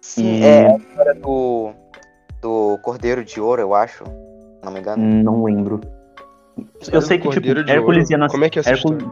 [0.00, 1.72] Sim, E- é a história do,
[2.42, 4.04] do Cordeiro de Ouro, eu acho.
[4.04, 5.02] Se não me engano.
[5.02, 5.80] Não lembro.
[6.92, 8.12] Eu sei que tipo, Cordeiro de Hércules Ouro.
[8.12, 8.32] ia nascer.
[8.32, 9.04] Como é que é essa Hércules...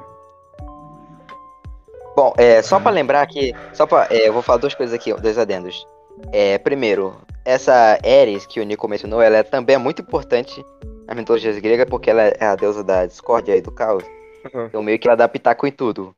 [2.14, 5.14] Bom, é, só pra lembrar aqui, só pra, é, eu vou falar duas coisas aqui,
[5.14, 5.86] dois adendos.
[6.30, 10.64] É, primeiro, essa Ares que o Nico mencionou, ela é, também é muito importante
[11.06, 14.04] na mitologia grega porque ela é a deusa da discórdia e do caos.
[14.46, 14.66] Aham.
[14.66, 16.14] Então meio que ela dá pitaco em tudo.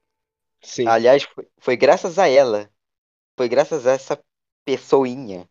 [0.62, 0.87] Sim.
[0.87, 2.68] Aliás, foi, foi graças a ela,
[3.37, 4.18] foi graças a essa
[4.64, 5.46] pessoinha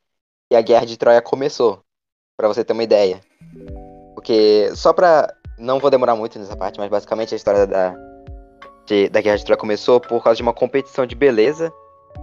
[0.49, 1.83] que a guerra de Troia começou.
[2.36, 3.21] Pra você ter uma ideia.
[4.15, 5.31] Porque, só pra.
[5.59, 7.95] Não vou demorar muito nessa parte, mas basicamente a história da,
[8.88, 11.71] de- da guerra de Troia começou por causa de uma competição de beleza,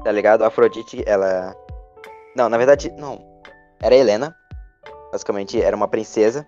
[0.02, 0.42] tá ligado?
[0.42, 1.54] A Afrodite, ela.
[2.34, 3.24] Não, na verdade, não.
[3.82, 4.36] Era a Helena.
[5.12, 6.46] Basicamente, era uma princesa.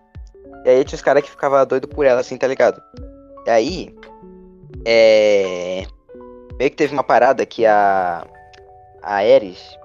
[0.65, 2.81] E aí tinha os caras que ficavam doido por ela, assim, tá ligado?
[3.47, 3.97] E aí.
[4.85, 5.85] É
[6.59, 8.25] meio que teve uma parada que a,
[9.03, 9.77] a Ares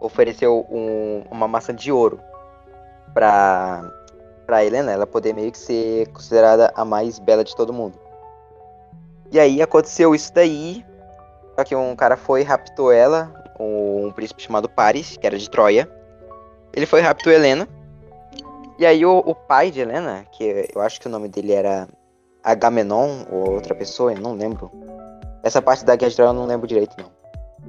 [0.00, 2.20] ofereceu um- uma maçã de ouro
[3.14, 3.82] pra,
[4.46, 7.98] pra Helena, ela poder meio que ser considerada a mais bela de todo mundo.
[9.30, 10.84] E aí aconteceu isso daí,
[11.56, 15.88] só que um cara foi raptou ela, um príncipe chamado Paris, que era de Troia.
[16.72, 17.68] Ele foi raptou Helena.
[18.78, 21.88] E aí o, o pai de Helena, que eu acho que o nome dele era
[22.42, 24.70] Agamenon, ou outra pessoa, eu não lembro.
[25.42, 27.10] Essa parte da Guerra de Troia eu não lembro direito, não.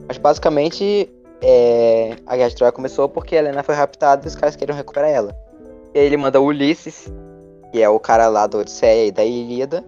[0.07, 4.55] Mas basicamente, é, a Guerra de Troia começou porque Helena foi raptada e os caras
[4.55, 5.35] queriam recuperar ela.
[5.93, 7.11] E aí ele manda Ulisses,
[7.71, 9.83] que é o cara lá da Odisseia e da Ilíada,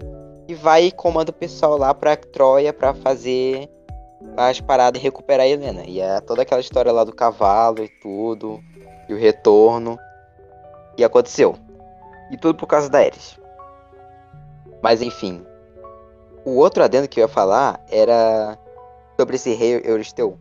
[0.48, 3.70] e vai e comanda o pessoal lá pra Troia pra fazer
[4.36, 5.84] as paradas e recuperar a Helena.
[5.86, 8.60] E é toda aquela história lá do cavalo e tudo,
[9.12, 10.00] e o retorno.
[10.98, 11.56] E aconteceu.
[12.30, 13.40] E tudo por causa da Ares.
[14.82, 15.46] Mas enfim.
[16.44, 18.58] O outro adendo que eu ia falar era
[19.20, 20.38] sobre esse rei Euristeu.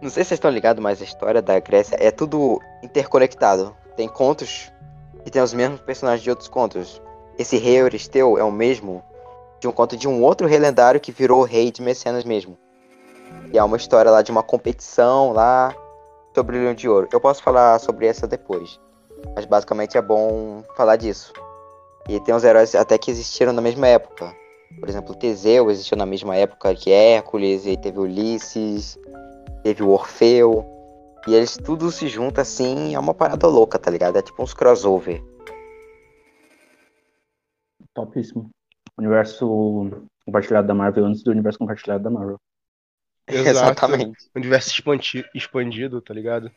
[0.00, 3.76] Não sei se vocês estão ligados, mas a história da Grécia é tudo interconectado.
[3.96, 4.70] Tem contos
[5.24, 7.02] que tem os mesmos personagens de outros contos.
[7.36, 9.02] Esse rei Euristeu é o mesmo
[9.58, 12.56] de um conto de um outro rei lendário que virou rei de Mecenas mesmo.
[13.52, 15.74] E é uma história lá de uma competição lá
[16.38, 17.08] sobre o Leão de Ouro.
[17.12, 18.80] Eu posso falar sobre essa depois.
[19.34, 21.32] Mas basicamente é bom falar disso.
[22.08, 24.32] E tem uns heróis até que existiram na mesma época.
[24.78, 28.96] Por exemplo, Teseu existiu na mesma época que Hércules, e teve Ulisses,
[29.64, 30.64] teve o Orfeu.
[31.26, 34.16] E eles tudo se junta assim, é uma parada louca, tá ligado?
[34.16, 35.20] É tipo uns crossover.
[37.92, 38.48] Topíssimo.
[38.96, 39.90] Universo
[40.24, 42.38] compartilhado da Marvel antes do universo compartilhado da Marvel.
[43.28, 43.48] Exato.
[43.48, 44.18] Exatamente.
[44.34, 46.50] Universo expandi- expandido, tá ligado?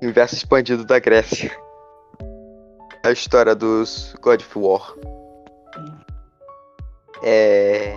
[0.00, 1.50] Universo expandido da Grécia.
[3.04, 4.94] A história dos God of War.
[7.22, 7.96] É...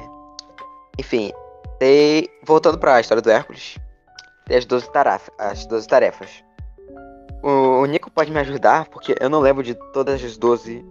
[0.99, 1.31] Enfim,
[1.79, 2.27] tem...
[2.43, 3.77] voltando pra história do Hércules,
[4.45, 5.33] tem as 12 tarefas.
[5.37, 6.43] As 12 tarefas.
[7.43, 10.83] O, o Nico pode me ajudar, porque eu não lembro de todas as 12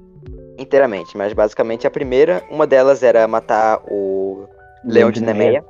[0.56, 4.46] inteiramente, mas basicamente a primeira, uma delas era matar o
[4.84, 5.64] Leão de Nemeia.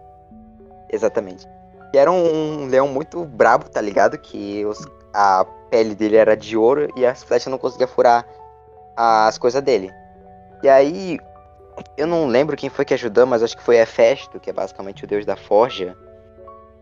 [0.90, 1.46] Exatamente.
[1.90, 4.18] Que era um, um leão muito brabo, tá ligado?
[4.18, 8.26] Que os- a pele dele era de ouro e as flechas não conseguiam furar
[8.96, 9.90] as coisas dele.
[10.62, 11.18] E aí,
[11.96, 15.04] eu não lembro quem foi que ajudou, mas acho que foi Hefesto, que é basicamente
[15.04, 15.96] o deus da forja.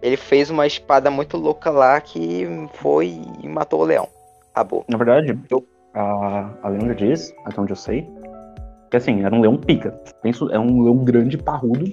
[0.00, 4.08] Ele fez uma espada muito louca lá que foi e matou o leão.
[4.52, 4.84] Acabou.
[4.88, 8.08] Na verdade, Eu- a, a lenda diz, até onde eu sei,
[8.90, 9.98] que assim, era um leão pica.
[10.50, 11.84] É um leão grande, parrudo.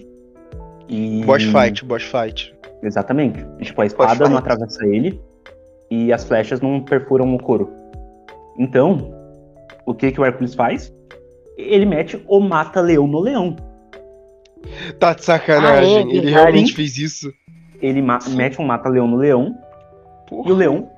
[0.89, 1.23] E...
[1.23, 2.53] Boss fight, boss fight.
[2.81, 3.45] Exatamente.
[3.61, 5.21] Tipo, a espada não atravessa ele
[5.91, 7.69] e as flechas não perfuram o couro.
[8.57, 9.13] Então,
[9.85, 10.93] o que que o Hércules faz?
[11.57, 13.55] Ele mete o mata-leão no leão.
[14.99, 16.11] Tá de sacanagem.
[16.11, 17.31] É, Ele realmente fez isso.
[17.81, 19.55] Ele ma- mete um mata-leão no leão
[20.45, 20.89] e o leão,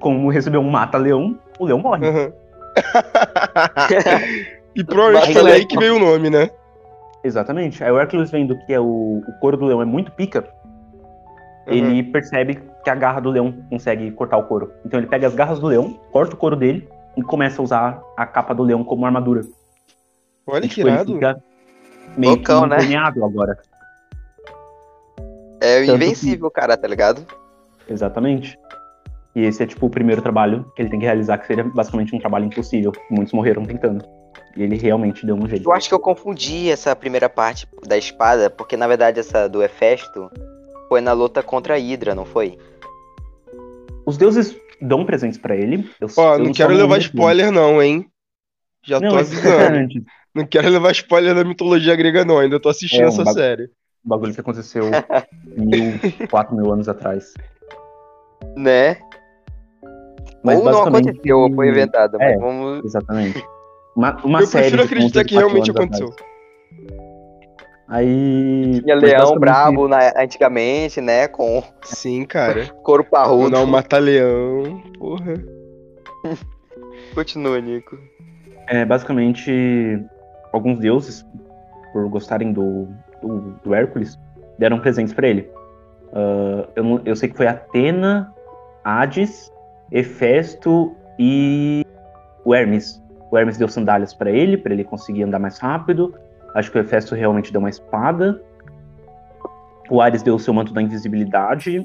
[0.00, 2.06] como recebeu um mata-leão, o leão morre.
[2.06, 2.32] Aham.
[4.74, 5.66] e provavelmente foi daí leão.
[5.68, 6.50] que veio o nome, né?
[7.24, 7.82] Exatamente.
[7.82, 10.46] Aí o Hércules vendo que é o, o couro do leão é muito pica,
[11.66, 14.70] ele percebe que a garra do leão consegue cortar o couro.
[14.84, 18.02] Então ele pega as garras do leão, corta o couro dele e começa a usar
[18.16, 19.42] a capa do leão como armadura.
[20.46, 21.14] Olha E, que tipo, ele irado.
[21.14, 21.42] fica
[22.16, 22.96] meio Loucão, que né?
[22.96, 23.58] agora.
[25.60, 27.24] É o Tanto invencível, cara, tá ligado?
[27.88, 28.58] Exatamente.
[29.34, 32.14] E esse é tipo o primeiro trabalho que ele tem que realizar, que seria basicamente
[32.14, 32.92] um trabalho impossível.
[33.10, 34.04] Muitos morreram tentando.
[34.56, 35.68] E ele realmente deu um jeito.
[35.68, 39.62] Eu acho que eu confundi essa primeira parte da espada, porque na verdade essa do
[39.62, 40.30] Hefesto
[40.88, 42.58] foi na luta contra a Hydra, não foi?
[44.06, 45.90] Os deuses dão presentes pra ele.
[46.00, 48.06] Eu, Ó, eu não só quero levar spoiler não, hein?
[48.86, 50.04] Já Não, tô mas avisando.
[50.34, 53.38] Não quero levar spoiler da mitologia grega não, ainda tô assistindo É, um essa bagu-
[53.38, 53.64] série.
[54.04, 54.84] o bagulho que aconteceu
[55.56, 55.98] mil,
[56.30, 57.32] quatro mil anos atrás.
[58.56, 58.96] Né?
[60.42, 62.36] Mas Ou não aconteceu, ou foi inventado, mas É.
[62.36, 62.84] vamos.
[62.84, 63.42] Exatamente.
[63.96, 66.08] Uma, uma Eu série prefiro acreditar que realmente aconteceu.
[66.08, 66.34] atrás.
[67.88, 68.80] Aí.
[68.82, 71.28] Tinha leão basicamente- brabo na- antigamente, né?
[71.28, 72.66] Com Sim, cara.
[72.82, 73.50] couro Ou parrudo.
[73.50, 74.82] não, mata-leão.
[74.98, 75.34] Porra.
[77.14, 77.98] Continua, Nico.
[78.66, 80.02] É, basicamente,
[80.52, 81.24] alguns deuses,
[81.92, 82.88] por gostarem do,
[83.22, 84.18] do, do Hércules,
[84.58, 85.48] deram presentes pra ele.
[86.12, 88.32] Ah, eu, não- eu sei que foi Atena,
[88.82, 89.52] Hades,
[89.92, 91.84] Hefesto e
[92.44, 93.02] o Hermes.
[93.34, 96.14] O Hermes deu sandálias pra ele, pra ele conseguir andar mais rápido.
[96.54, 98.40] Acho que o Hefesto realmente deu uma espada.
[99.90, 101.84] O Ares deu o seu manto da invisibilidade.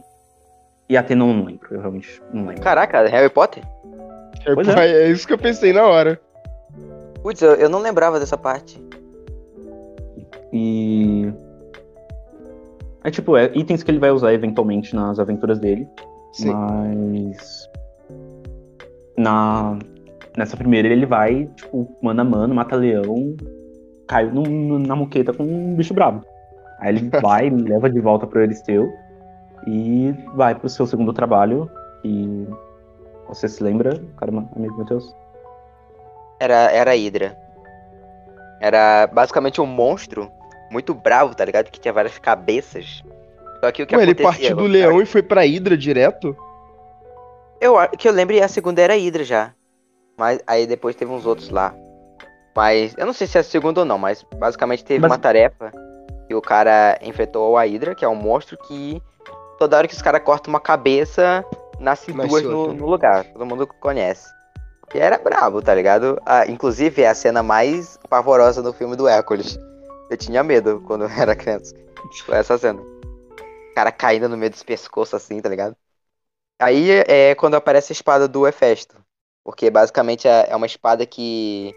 [0.88, 2.62] E a Atena eu não lembro, eu realmente não lembro.
[2.62, 3.64] Caraca, Harry Potter?
[4.46, 6.22] É, Pois pô, é isso que eu pensei na hora.
[7.24, 8.80] Putz, eu, eu não lembrava dessa parte.
[10.54, 11.34] E.
[13.04, 15.88] É tipo, é itens que ele vai usar eventualmente nas aventuras dele.
[16.32, 16.54] Sim.
[16.54, 17.68] Mas.
[19.18, 19.80] Na.
[20.40, 23.36] Nessa primeira ele vai, tipo, mano a mano, mata leão,
[24.08, 26.24] cai no- no- na moqueta com um bicho brabo.
[26.80, 28.90] Aí ele vai, leva de volta pro Euristeu
[29.68, 31.70] e vai pro seu segundo trabalho.
[32.06, 32.48] E.
[33.28, 35.14] Você se lembra, caramba, amigo Matheus?
[36.40, 37.38] Era, era a Hydra.
[38.62, 40.32] Era basicamente um monstro
[40.72, 41.70] muito bravo, tá ligado?
[41.70, 43.04] Que tinha várias cabeças.
[43.60, 46.34] Só que o que Ué, ele partiu do leão e foi pra Hidra direto?
[47.60, 49.52] Eu que eu lembre, a segunda era a Hydra já.
[50.20, 51.74] Mas aí depois teve uns outros lá.
[52.54, 55.18] Mas eu não sei se é a segunda ou não, mas basicamente teve Mas- uma
[55.18, 55.72] tarefa
[56.28, 59.02] que o cara enfrentou a Hydra, que é um monstro que
[59.58, 61.46] toda hora que os caras cortam uma cabeça,
[61.80, 63.24] nasce Nasce duas no, no lugar.
[63.32, 64.30] Todo mundo conhece.
[64.94, 66.22] E era brabo, tá ligado?
[66.26, 69.58] Ah, inclusive é a cena mais pavorosa do filme do Hércules.
[70.10, 71.74] Eu tinha medo quando eu era criança.
[72.26, 72.82] Foi essa cena.
[72.82, 75.78] O cara caindo no meio dos pescoços assim, tá ligado?
[76.60, 78.98] Aí é quando aparece a espada do Hefesto.
[79.44, 81.74] Porque basicamente é é uma espada que.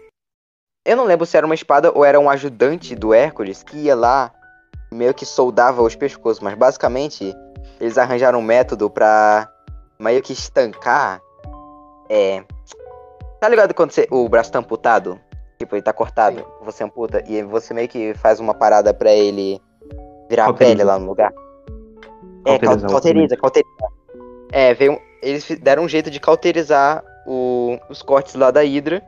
[0.85, 3.95] Eu não lembro se era uma espada ou era um ajudante do Hércules que ia
[3.95, 4.31] lá
[4.91, 6.41] e meio que soldava os pescoços.
[6.41, 7.33] Mas basicamente
[7.79, 9.49] eles arranjaram um método pra
[9.99, 11.21] meio que estancar.
[12.09, 12.43] É.
[13.39, 15.19] Tá ligado quando você- o braço tá amputado?
[15.57, 19.61] Tipo, ele tá cortado, você amputa e você meio que faz uma parada pra ele
[20.29, 21.31] virar a pele lá no lugar.
[22.45, 23.69] É, cau- o cauteriza, cauteriza.
[24.51, 29.01] É, veio, eles deram um jeito de cauterizar o- os cortes lá da Hydra.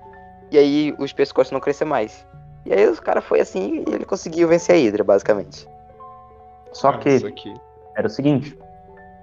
[0.52, 2.26] E aí os pescoços não crescer mais.
[2.66, 5.68] E aí os cara foi assim e ele conseguiu vencer a Hydra, basicamente.
[6.72, 7.54] Só que Isso aqui.
[7.96, 8.58] era o seguinte: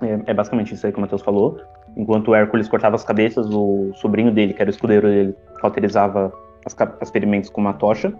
[0.02, 1.60] é, é basicamente isso aí que o Matheus falou.
[1.96, 6.32] Enquanto o Hércules cortava as cabeças, o sobrinho dele, que era o escudeiro dele, cauterizava
[6.64, 8.12] as, as ferimentos com uma tocha.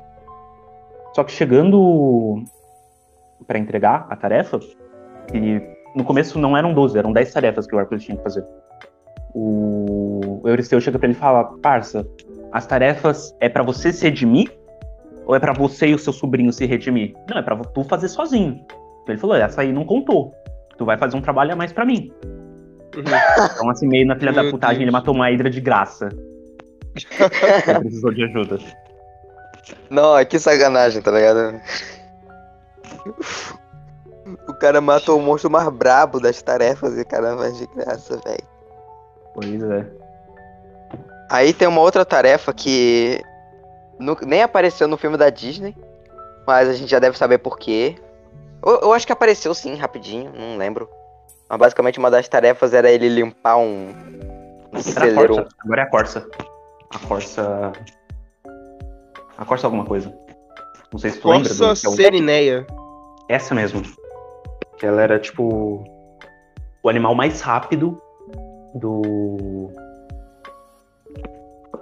[1.15, 2.43] Só que chegando
[3.47, 4.61] para entregar a tarefa,
[5.33, 5.61] e
[5.97, 8.45] no começo não eram 12, eram 10 tarefas que o Hércules tinha que fazer.
[9.35, 12.07] O, Euristeu chega pra ele e fala: Parça,
[12.53, 14.53] as tarefas é pra você se redimir?
[15.27, 17.15] Ou é pra você e o seu sobrinho se redimir?
[17.31, 18.61] Não, é pra tu fazer sozinho.
[19.03, 20.35] Então ele falou: essa aí não contou.
[20.77, 22.13] Tu vai fazer um trabalho a mais pra mim.
[22.97, 24.83] Então, assim, meio na filha da putagem, Deus.
[24.83, 26.09] ele matou uma hidra de graça.
[27.67, 28.59] ele precisou de ajuda.
[29.89, 31.61] Não, que sacanagem, tá ligado?
[34.49, 38.21] O cara matou o monstro mais brabo das tarefas e o cara vai de graça,
[38.25, 38.52] velho.
[39.35, 39.87] Pois é.
[41.31, 43.21] Aí tem uma outra tarefa que
[43.99, 45.75] nu- nem apareceu no filme da Disney,
[46.47, 47.97] mas a gente já deve saber por quê.
[48.65, 50.89] Eu, eu acho que apareceu sim, rapidinho, não lembro.
[51.49, 53.93] Mas basicamente uma das tarefas era ele limpar um, um
[54.73, 55.35] Era a celeiro.
[55.35, 55.49] Corsa.
[55.65, 56.29] Agora é a Corsa.
[56.95, 57.73] A Corsa.
[59.39, 60.13] A Corsa alguma coisa.
[60.93, 61.49] Não sei se tu lembra.
[61.49, 62.67] Corsa do- que é Serineia.
[63.29, 63.83] Essa mesmo.
[64.77, 65.85] Que ela era tipo.
[66.83, 68.01] O animal mais rápido
[68.75, 69.71] do.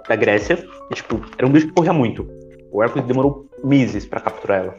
[0.07, 0.63] Da Grécia.
[0.89, 2.27] E, tipo, era um bicho que corria muito.
[2.71, 4.75] O Hércules demorou meses pra capturar ela.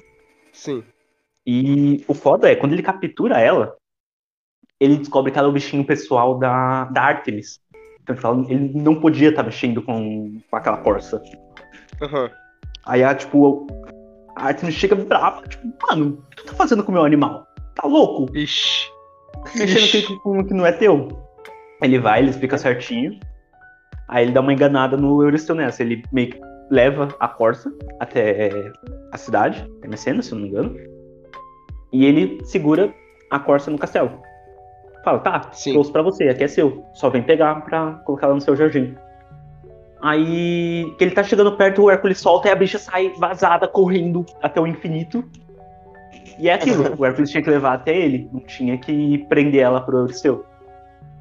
[0.53, 0.83] Sim.
[1.47, 3.77] E o foda é, quando ele captura ela,
[4.79, 7.61] ele descobre que ela é o bichinho pessoal da, da Artemis.
[8.03, 11.23] Então ele fala, ele não podia estar mexendo com, com aquela corça.
[12.01, 12.31] Aham.
[12.85, 13.67] Aí a, tipo,
[14.35, 17.47] a Artemis chega brava, tipo, mano, o que tu tá fazendo com o meu animal?
[17.75, 18.37] Tá louco?
[18.37, 18.91] Ixi.
[19.57, 21.09] Mexendo com com o que não é teu.
[21.83, 23.19] Ele vai, ele explica certinho.
[24.09, 25.83] Aí ele dá uma enganada no Euristeu nessa.
[25.83, 26.41] Ele meio que
[26.71, 28.73] leva a Corsa até
[29.13, 30.77] a cidade, é Messena, se eu não me engano.
[31.93, 32.93] E ele segura
[33.31, 34.23] a Corsa no castelo.
[35.05, 35.73] Fala, tá, Sim.
[35.73, 36.85] trouxe pra você, aqui é seu.
[36.95, 38.95] Só vem pegar pra colocar lá no seu jardim.
[40.01, 44.25] Aí que ele tá chegando perto, o Hércules solta e a bicha sai vazada, correndo
[44.41, 45.25] até o infinito.
[46.39, 49.81] E é aquilo, o Hércules tinha que levar até ele, não tinha que prender ela
[49.81, 50.45] pro Euristeu.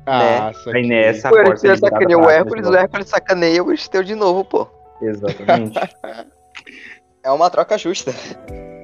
[0.06, 3.10] Ah, Aí nessa O a Corsa Euristeu é liberada sacaneia o pra Hércules, o Hércules.
[3.10, 4.68] Sacaneia o Euristeu de novo, pô.
[5.02, 5.80] Exatamente.
[7.24, 8.12] É uma troca justa.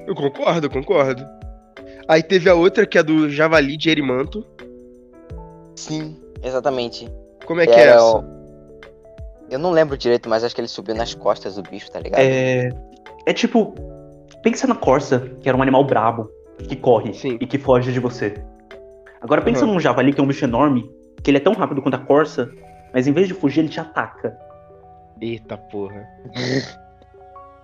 [0.06, 1.26] Eu concordo, concordo.
[2.06, 4.46] Aí teve a outra que é do Javali de Erimanto.
[5.74, 7.08] Sim, exatamente.
[7.46, 8.16] Como é que é Era essa?
[8.18, 8.24] o-
[9.50, 12.20] Eu não lembro direito, mas acho que ele subiu nas costas do bicho, tá ligado?
[12.20, 12.68] é,
[13.26, 13.74] é tipo,
[14.42, 17.38] pensa na Corsa, que era um animal brabo, que corre Sim.
[17.40, 18.34] e que foge de você.
[19.20, 19.72] Agora pensa Uhum.
[19.74, 20.88] num javali, que é um bicho enorme,
[21.22, 22.50] que ele é tão rápido quanto a Corsa,
[22.92, 24.38] mas em vez de fugir, ele te ataca.
[25.20, 26.06] Eita porra.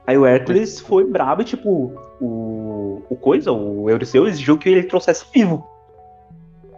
[0.06, 4.82] Aí o Hércules foi brabo e, tipo, o, o coisa, o Euryseu exigiu que ele
[4.84, 5.66] trouxesse vivo.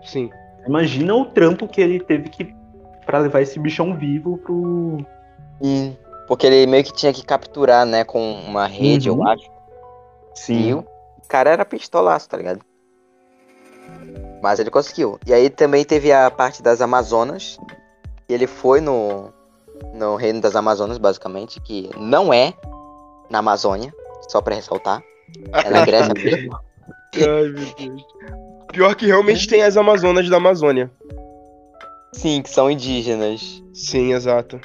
[0.05, 0.31] Sim.
[0.67, 2.55] Imagina o trampo que ele teve que
[3.05, 4.99] pra levar esse bichão vivo pro.
[5.63, 5.93] E-
[6.29, 9.19] Porque ele meio que tinha que capturar, né, com uma rede, Uhum.
[9.19, 9.51] eu acho.
[10.51, 10.85] E o
[11.29, 12.61] cara era pistolaço, tá ligado?
[14.43, 15.19] Mas ele conseguiu.
[15.27, 17.59] E aí também teve a parte das Amazonas.
[18.29, 19.33] E ele foi no,
[19.95, 22.53] no reino das Amazonas, basicamente, que não é
[23.31, 23.95] na Amazônia,
[24.29, 25.03] só pra ressaltar.
[25.53, 26.59] É na Grécia mesmo.
[27.15, 28.03] Ai, meu Deus.
[28.73, 30.91] Pior que realmente tem as Amazonas da Amazônia.
[32.13, 33.63] Sim, que são indígenas.
[33.73, 34.61] Sim, exato.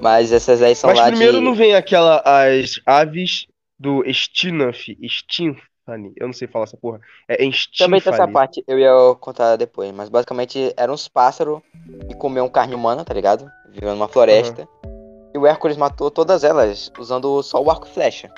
[0.00, 1.44] Mas essas aí são Mas lá primeiro de...
[1.44, 3.46] não vem aquela as aves
[3.78, 5.58] do Stinaf, Stinf,
[6.16, 7.00] Eu não sei falar essa porra.
[7.28, 7.36] É
[7.78, 11.60] Também tem essa parte, eu ia contar depois, mas basicamente eram uns pássaros
[12.08, 13.50] que comiam carne humana, tá ligado?
[13.70, 14.68] Vivendo numa floresta.
[15.34, 18.30] E o Hércules matou todas elas usando só o arco e flecha.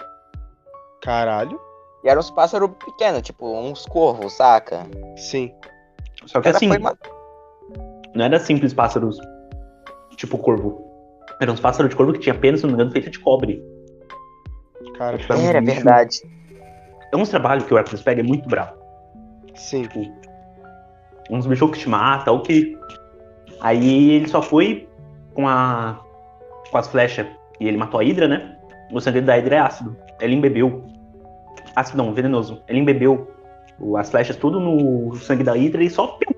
[1.00, 1.60] Caralho.
[2.04, 4.86] E eram uns pássaros pequenos, tipo uns corvos, saca?
[5.16, 5.52] Sim.
[6.26, 6.68] Só que assim,
[8.14, 9.18] não era simples pássaros
[10.16, 10.84] tipo corvo.
[11.40, 13.62] Eram uns pássaros de corvo que tinha penas, se não me engano, feita de cobre.
[14.98, 16.20] Cara, Tipo, era Era verdade.
[17.12, 18.74] É uns trabalhos que o Hércules pega é muito bravo.
[19.54, 19.86] sim.
[21.30, 22.76] Uns bichos que te matam, ou que.
[23.60, 24.88] Aí ele só foi
[25.34, 26.00] com a.
[26.70, 27.26] com as flechas.
[27.60, 28.56] E ele matou a Hidra, né?
[28.92, 29.96] O sangue da Hidra é ácido.
[30.20, 30.84] Ele embebeu.
[31.76, 32.60] Ácido não, venenoso.
[32.66, 33.30] Ele embebeu
[33.78, 36.06] o- as flechas tudo no sangue da Hidra e só.
[36.18, 36.34] piu,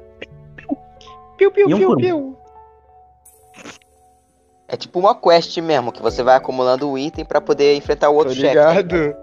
[1.39, 1.97] Piu, piu, um piu, um.
[1.97, 2.39] piu.
[4.69, 8.15] É tipo uma quest mesmo, que você vai acumulando o item pra poder enfrentar o
[8.15, 8.55] outro chefe.
[8.55, 8.93] tá ligado?
[8.97, 9.17] ligado?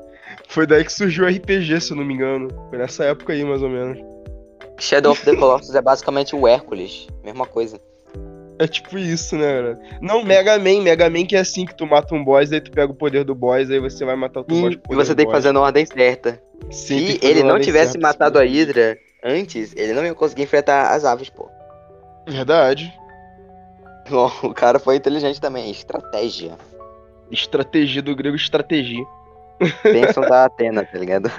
[0.49, 2.49] Foi daí que surgiu o RPG, se eu não me engano.
[2.69, 3.99] Foi nessa época aí, mais ou menos.
[4.79, 7.07] Shadow of the Colossus é basicamente o Hércules.
[7.23, 7.79] Mesma coisa.
[8.57, 9.79] É tipo isso, né, cara?
[10.01, 10.81] Não, Mega Man.
[10.81, 13.23] Mega Man que é assim, que tu mata um boss, aí tu pega o poder
[13.23, 15.31] do boss, aí você vai matar o teu boss com o E você tem que
[15.31, 15.43] boss.
[15.43, 16.41] fazer na ordem certa.
[16.71, 18.45] Sim, Se ele não tivesse certa, matado sim.
[18.45, 21.47] a Hydra antes, ele não ia conseguir enfrentar as aves, pô.
[22.27, 22.91] Verdade.
[24.41, 25.69] O cara foi inteligente também.
[25.69, 26.57] Estratégia.
[27.29, 29.05] Estratégia do grego, estratégia.
[29.83, 31.31] Bênção da Atena, tá ligado?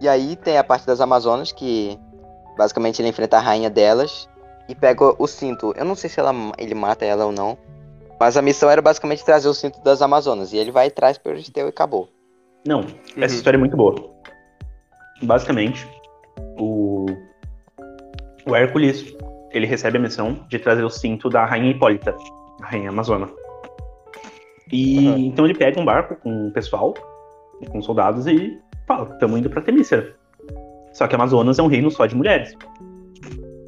[0.00, 1.98] E aí tem a parte das Amazonas, que
[2.56, 4.28] basicamente ele enfrenta a rainha delas
[4.68, 5.72] e pega o cinto.
[5.76, 7.56] Eu não sei se ela, ele mata ela ou não.
[8.18, 10.52] Mas a missão era basicamente trazer o cinto das Amazonas.
[10.52, 12.08] E ele vai atrás pelo Euristeu e acabou.
[12.66, 13.24] Não, essa Uhum.
[13.26, 13.94] história é muito boa.
[15.22, 15.86] Basicamente,
[16.58, 17.06] o,
[18.46, 19.14] o Hércules
[19.52, 22.14] ele recebe a missão de trazer o cinto da rainha Hipólita,
[22.62, 23.28] a rainha Amazona.
[24.72, 25.16] E Uhum.
[25.18, 26.92] então ele pega um barco com o pessoal,
[27.70, 30.14] com soldados e fala: estamos indo pra Temícera.
[30.92, 32.56] Só que Amazonas é um reino só de mulheres.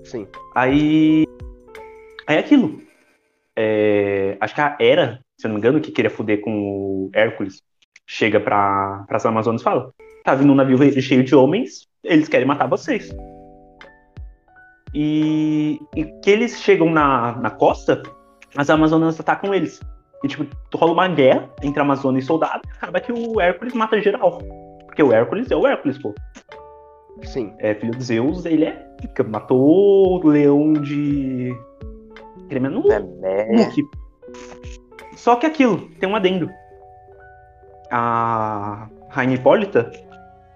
[0.04, 0.26] Sim.
[0.54, 1.26] Aí.
[2.26, 2.80] Aí é aquilo.
[3.56, 7.10] É, acho que a Hera, se eu não me engano, que queria fuder com o
[7.12, 7.62] Hércules,
[8.06, 9.92] chega pra, pras Amazonas e fala:
[10.24, 13.10] tá vindo um navio cheio de homens, eles querem matar vocês.
[14.94, 18.02] E, e que eles chegam na, na costa,
[18.56, 19.80] as Amazonas atacam eles.
[20.24, 24.00] E tipo, rola uma guerra entre Amazônia e soldado, e acaba que o Hércules mata
[24.00, 24.40] geral.
[24.86, 26.14] Porque o Hércules é o Hércules, pô
[27.22, 27.52] Sim.
[27.58, 28.86] é filho de Zeus, ele é.
[29.28, 29.60] Matou
[30.24, 31.54] o leão de.
[32.48, 32.90] Tremendo
[33.22, 33.64] É, é.
[33.64, 33.82] Luke.
[35.16, 36.48] Só que aquilo, tem um adendo.
[37.90, 39.90] A Rainha Hipólita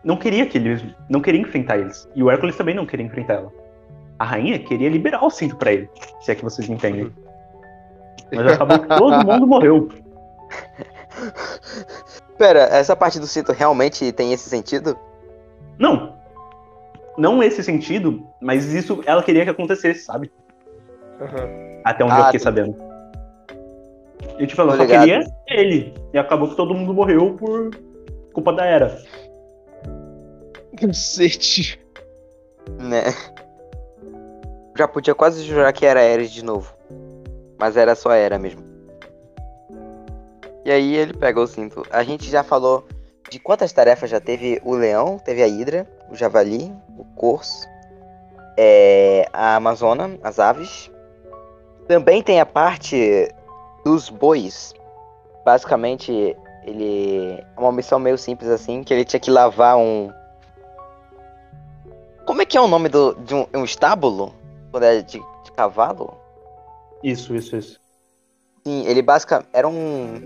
[0.04, 0.84] não queria que eles.
[1.08, 2.08] não queria enfrentar eles.
[2.14, 3.52] E o Hércules também não queria enfrentar ela.
[4.18, 5.90] A rainha queria liberar o cinto pra ele,
[6.20, 7.10] se é que vocês entendem.
[8.32, 9.88] Mas acabou que todo mundo morreu.
[12.38, 14.96] Pera, essa parte do cinto realmente tem esse sentido?
[15.78, 16.16] Não.
[17.18, 20.32] Não esse sentido, mas isso ela queria que acontecesse, sabe?
[21.20, 21.48] Aham.
[21.84, 22.44] Até onde Ah, eu fiquei tá.
[22.44, 22.76] sabendo.
[24.38, 25.00] E tipo, ela Tô só ligado.
[25.04, 25.94] queria ele.
[26.12, 27.70] E acabou que todo mundo morreu por
[28.32, 28.98] culpa da Era.
[30.80, 31.78] Cacete.
[32.80, 33.02] Né?
[34.76, 36.72] Já podia quase jurar que era Ares de novo.
[37.62, 38.60] Mas era só Era mesmo.
[40.64, 41.84] E aí ele pega o cinto.
[41.92, 42.84] A gente já falou
[43.30, 47.64] de quantas tarefas já teve o leão, teve a hidra, o javali, o corso,
[48.58, 50.90] é, a amazona, as aves.
[51.86, 53.32] Também tem a parte
[53.84, 54.74] dos bois.
[55.44, 60.12] Basicamente, ele é uma missão meio simples assim, que ele tinha que lavar um
[62.24, 64.34] como é que é o nome do, de um, um estábulo?
[64.72, 66.21] Quando é de, de cavalo?
[67.02, 67.80] Isso, isso, isso.
[68.66, 70.20] Sim, ele basicamente era um.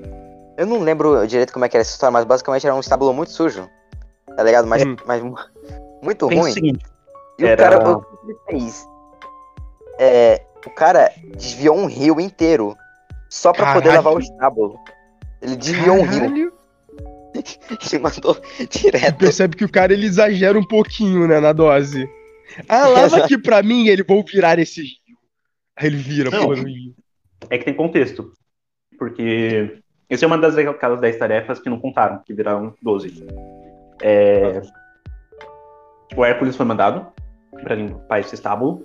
[0.59, 3.13] Eu não lembro direito como é que era essa história, mas basicamente era um estábulo
[3.13, 3.69] muito sujo.
[4.37, 4.67] Tá ligado?
[4.67, 4.97] Mas, Hum.
[5.07, 5.37] mas mu-
[6.03, 6.51] muito Pensa ruim.
[6.51, 6.85] o seguinte,
[7.39, 8.87] E o era- cara, o que ele fez?
[9.99, 12.77] É, o cara desviou um rio inteiro
[13.31, 14.05] só pra poder Caralho.
[14.05, 14.79] lavar o estábulo.
[15.41, 16.53] Ele desviou um rio Caralho.
[17.93, 18.37] e mandou
[18.71, 19.17] direto.
[19.19, 22.09] percebe que o cara ele exagera um pouquinho, né, na dose.
[22.69, 24.83] Ah, lava aqui pra mim, ele vou virar esse.
[25.77, 26.49] Aí ele vira, Não.
[26.51, 26.95] rio.
[27.51, 28.33] é que tem contexto.
[28.99, 33.27] Porque essa é uma das aquelas 10 tarefas que não contaram, que viraram 12.
[34.03, 34.63] É,
[36.17, 37.07] O Hércules foi mandado
[37.63, 38.83] pra limpar esse estábulo.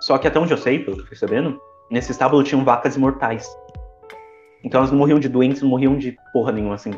[0.00, 2.94] Só que até onde eu sei, pelo que eu fiquei sabendo, nesse estábulo tinham vacas
[2.96, 3.48] imortais.
[4.62, 6.92] Então elas não morriam de doença, não morriam de porra nenhuma assim.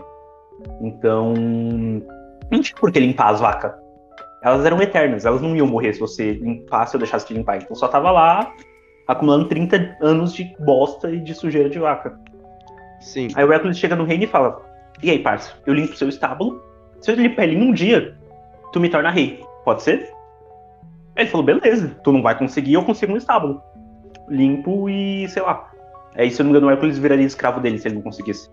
[0.83, 1.33] Então.
[2.51, 3.73] Não tinha por que limpar as vacas.
[4.43, 7.59] Elas eram eternas, elas não iam morrer se você limpasse ou deixasse de limpar.
[7.59, 8.53] Então só tava lá
[9.07, 12.19] acumulando 30 anos de bosta e de sujeira de vaca.
[13.01, 13.29] Sim.
[13.35, 14.61] Aí o Hércules chega no reino e fala:
[15.03, 16.63] E aí, parça, eu limpo seu estábulo.
[17.01, 18.15] Se eu limpar ele em um dia,
[18.73, 19.43] tu me torna rei.
[19.65, 20.11] Pode ser?
[21.17, 23.61] Ele falou, beleza, tu não vai conseguir, eu consigo no estábulo.
[24.29, 25.71] Limpo e, sei lá.
[26.15, 28.51] Aí, se eu não me engano, o Hércules viraria escravo dele se ele não conseguisse.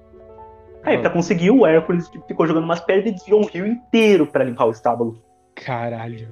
[0.84, 1.02] Aí, Ah.
[1.02, 4.66] pra conseguir, o Hércules ficou jogando umas pedras e desviou um rio inteiro pra limpar
[4.66, 5.22] o estábulo.
[5.56, 6.28] Caralho.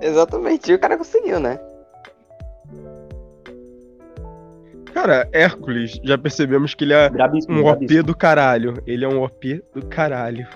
[0.00, 1.58] Exatamente, e o cara conseguiu, né?
[4.96, 8.00] Cara, Hércules, já percebemos que ele é Brabíssimo, um brabíssimo.
[8.00, 8.82] OP do caralho.
[8.86, 10.46] Ele é um OP do caralho.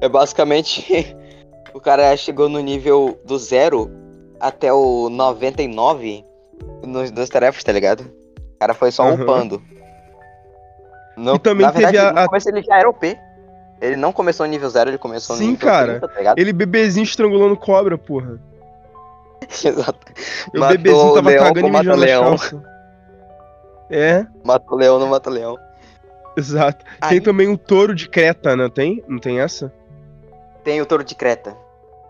[0.00, 1.14] É basicamente.
[1.74, 3.90] o cara chegou no nível do zero
[4.40, 6.24] até o 99
[6.86, 8.00] nos, nas tarefas, tá ligado?
[8.00, 9.22] O cara foi só Aham.
[9.22, 9.62] upando.
[11.14, 13.14] No, E também na verdade, teve a- no começo ele já era OP.
[13.82, 15.86] Ele não começou no nível zero, ele começou no Sim, nível cara.
[16.00, 16.38] 30, tá ligado?
[16.38, 18.40] Ele bebezinho estrangulando cobra, porra.
[19.62, 19.98] Exato.
[20.56, 22.24] O bebezinho o tava leão cagando com e mijando mata-leão.
[22.24, 22.77] calça.
[23.90, 25.56] É, Mata o leão, não mata o leão.
[26.36, 26.84] exato.
[27.00, 29.02] Aí Tem também o touro de Creta, não tem?
[29.08, 29.72] Não tem essa?
[30.64, 31.56] tem o touro de Creta.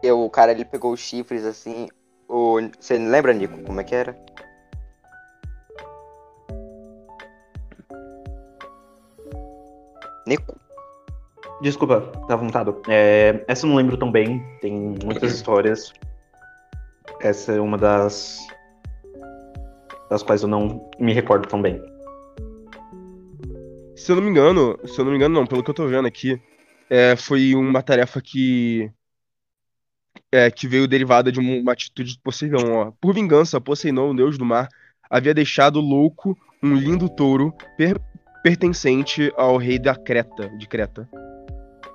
[0.02, 1.88] E o cara ele pegou os chifres assim.
[2.28, 2.58] O...
[2.78, 4.16] Você lembra, Nico, como é que era?
[10.26, 10.56] Nico?
[11.60, 12.80] Desculpa, tava mutado.
[12.88, 14.72] É, essa eu não lembro tão bem, tem
[15.04, 15.92] muitas histórias.
[17.20, 18.38] Essa é uma das.
[20.10, 21.80] Das quais eu não me recordo tão bem.
[23.96, 25.86] Se eu não me engano, se eu não me engano, não, pelo que eu tô
[25.86, 26.40] vendo aqui,
[26.88, 28.90] é, foi uma tarefa que.
[30.30, 32.92] É, que veio derivada de uma, uma atitude de Poseidon, ó.
[33.00, 34.68] Por vingança, Poseidon, o deus do mar,
[35.10, 38.00] havia deixado louco um lindo touro per-
[38.42, 41.08] pertencente ao rei da Creta, de Creta.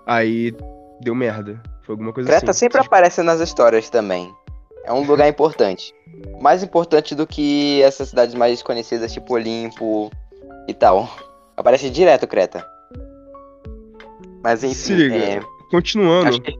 [0.05, 0.53] Aí
[1.01, 1.61] deu merda.
[1.83, 2.59] Foi alguma coisa Creta assim.
[2.61, 4.33] sempre aparece nas histórias também.
[4.83, 5.93] É um lugar importante.
[6.41, 10.11] Mais importante do que essas cidades mais conhecidas, tipo Olimpo
[10.67, 11.09] e tal.
[11.55, 12.65] Aparece direto Creta.
[14.43, 15.15] Mas enfim, Se liga.
[15.15, 16.41] é, Continuando.
[16.41, 16.51] que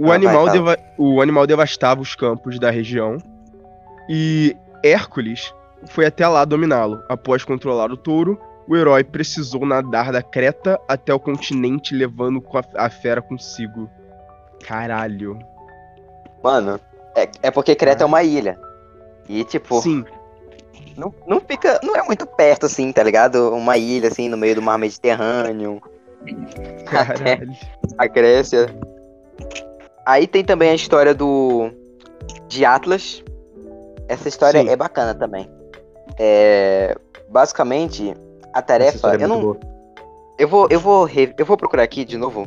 [0.00, 0.52] O, Ah, vai, animal fala.
[0.52, 3.18] deva- o animal devastava os campos da região
[4.08, 5.54] e Hércules
[5.90, 7.00] foi até lá dominá-lo.
[7.08, 8.36] Após controlar o touro,
[8.66, 12.42] o herói precisou nadar da Creta até o continente, levando
[12.74, 13.88] a fera consigo.
[14.66, 15.38] Caralho.
[16.42, 16.80] Mano,
[17.16, 18.58] é, é porque Creta é uma ilha.
[19.28, 20.04] E tipo, Sim,
[20.96, 21.80] não, não fica.
[21.82, 23.50] Não é muito perto, assim, tá ligado?
[23.54, 25.80] Uma ilha, assim, no meio do mar Mediterrâneo.
[26.86, 27.50] caralho.
[27.98, 28.66] a Grécia.
[30.04, 31.70] Aí tem também a história do
[32.48, 33.22] de Atlas.
[34.08, 34.68] Essa história Sim.
[34.68, 35.48] é bacana também.
[36.18, 36.94] É,
[37.28, 38.14] basicamente
[38.52, 39.60] a tarefa, é eu muito não, boa.
[40.38, 42.46] eu vou eu vou re- eu vou procurar aqui de novo,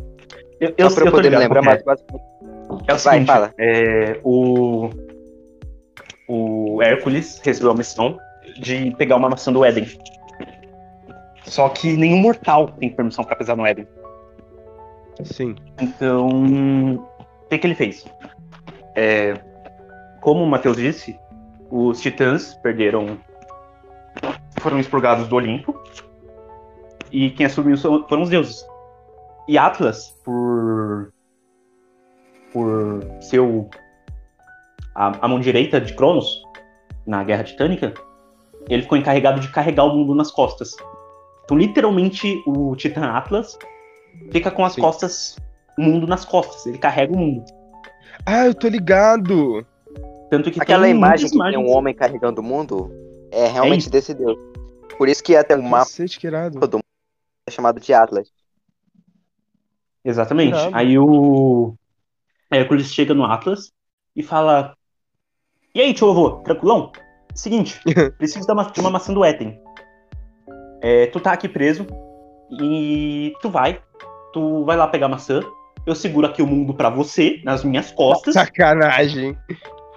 [0.60, 1.84] Eu, eu, só pra eu poder me lembrar, mas é.
[1.84, 2.24] basicamente
[2.88, 3.54] É o Vai, seguinte, fala.
[3.58, 4.90] é, o,
[6.28, 8.18] o Hércules recebeu a missão
[8.60, 9.88] de pegar uma maçã do Éden.
[11.46, 13.88] Só que nenhum mortal tem permissão pra pisar no Éden.
[15.24, 15.56] Sim.
[15.80, 16.28] Então,
[16.96, 18.06] o que, que ele fez?
[18.96, 19.40] É,
[20.22, 21.18] como o Matheus disse,
[21.70, 23.18] os titãs perderam.
[24.60, 25.80] foram expurgados do Olimpo.
[27.12, 28.66] E quem assumiu foram os deuses.
[29.48, 31.14] E Atlas, por.
[32.56, 33.70] Por ser o,
[34.96, 36.42] a, a mão direita de Cronos
[37.06, 37.94] na Guerra Titânica,
[38.70, 40.74] ele ficou encarregado de carregar o mundo nas costas.
[41.44, 43.60] Então, literalmente, o Titã Atlas
[44.32, 44.82] fica com as Sim.
[44.82, 45.36] costas,
[45.78, 46.66] o mundo nas costas.
[46.66, 47.44] Ele carrega o mundo.
[48.26, 49.68] Ah, eu tô ligado.
[50.30, 52.90] Tanto que aquela tem imagem que tem um homem carregando o mundo
[53.32, 53.92] é realmente isso.
[53.92, 54.38] desse deus.
[54.98, 55.90] Por isso que até o mapa
[56.70, 56.86] do mundo
[57.46, 58.32] é chamado de Atlas.
[60.06, 60.58] Exatamente.
[60.72, 61.76] Aí o
[62.56, 63.72] Hércules chega no Atlas
[64.16, 64.76] e fala:
[65.74, 66.92] E aí, tio avô, tranquilão?
[67.34, 67.80] Seguinte,
[68.18, 69.60] preciso da ma- de uma maçã do Éden.
[70.82, 71.86] É, tu tá aqui preso
[72.62, 73.82] e tu vai.
[74.34, 75.42] Tu vai lá pegar a maçã.
[75.86, 78.34] Eu seguro aqui o mundo pra você, nas minhas costas.
[78.34, 79.38] Sacanagem.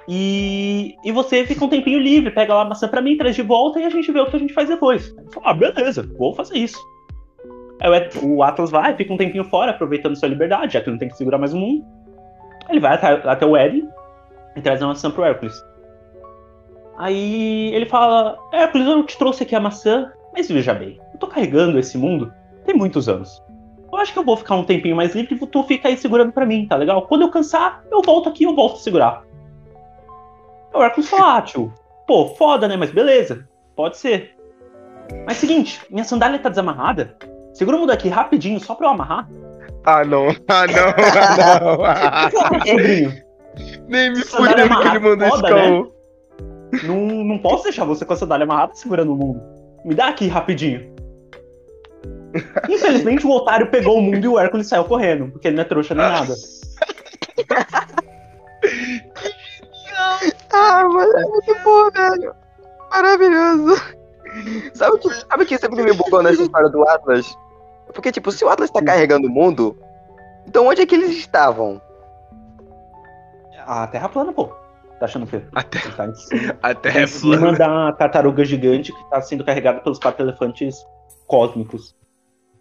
[0.07, 3.43] E, e você fica um tempinho livre, pega lá a maçã pra mim, traz de
[3.43, 5.15] volta e a gente vê o que a gente faz depois.
[5.45, 6.79] Ah, beleza, vou fazer isso.
[7.81, 7.91] Aí
[8.23, 11.17] o Atlas vai, fica um tempinho fora, aproveitando sua liberdade, já que não tem que
[11.17, 11.85] segurar mais o mundo.
[12.69, 13.89] Ele vai até, até o Eden
[14.57, 15.55] e traz a maçã pro Hércules.
[16.97, 21.27] Aí ele fala: Hércules, eu te trouxe aqui a maçã, mas veja bem, eu tô
[21.27, 22.33] carregando esse mundo
[22.69, 23.43] tem muitos anos.
[23.91, 26.31] Eu acho que eu vou ficar um tempinho mais livre e tu fica aí segurando
[26.31, 27.07] pra mim, tá legal?
[27.07, 29.25] Quando eu cansar, eu volto aqui e eu volto a segurar.
[30.75, 31.73] O Hércules fala, ah, tio,
[32.07, 32.77] pô, foda, né?
[32.77, 34.37] Mas beleza, pode ser.
[35.25, 37.17] Mas seguinte, minha sandália tá desamarrada.
[37.55, 39.27] Segura o mundo aqui rapidinho, só pra eu amarrar.
[39.85, 40.29] Ah, não.
[40.49, 40.89] Ah, não.
[41.85, 42.45] Ah, não.
[42.45, 43.13] Ah, Pedrinho,
[43.89, 45.63] nem me fudeu que ele mandou esse foda, né?
[45.63, 45.93] caô.
[46.85, 49.43] não, não posso deixar você com a sandália amarrada segurando o mundo.
[49.85, 50.95] Me dá aqui rapidinho.
[52.69, 55.67] Infelizmente, o otário pegou o mundo e o Hércules saiu correndo, porque ele não é
[55.67, 56.35] trouxa nem nada.
[60.53, 62.35] Ah, mano, é muito bom, velho.
[62.91, 63.83] Maravilhoso.
[64.75, 67.35] Sabe o que, sabe o que sempre me bugou nessa história do Atlas?
[67.93, 69.77] Porque, tipo, se o Atlas tá carregando o mundo,
[70.47, 71.81] então onde é que eles estavam?
[73.67, 74.47] A Terra plana, pô.
[74.99, 75.41] Tá achando o quê?
[75.55, 77.59] A Terra, tá em cima, a terra em é cima plana.
[77.59, 80.77] da tartaruga gigante que tá sendo carregada pelos quatro elefantes
[81.27, 81.95] cósmicos.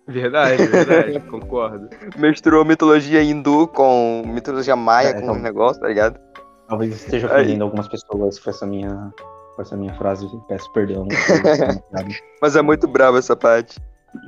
[0.07, 1.89] Verdade, verdade, concordo.
[2.15, 6.19] Misturou mitologia hindu com mitologia maia, É, com então- um negócio, tá ligado?
[6.67, 9.11] Talvez esteja ofendendo algumas pessoas com essa minha,
[9.55, 10.27] com essa minha frase.
[10.47, 11.07] Peço perdão.
[12.41, 13.79] Mas é muito bravo essa parte.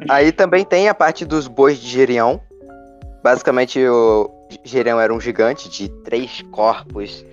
[0.10, 2.42] Aí também tem a parte dos bois de Gerião.
[3.24, 4.30] Basicamente, o
[4.64, 7.26] Gerião era um gigante de três corpos,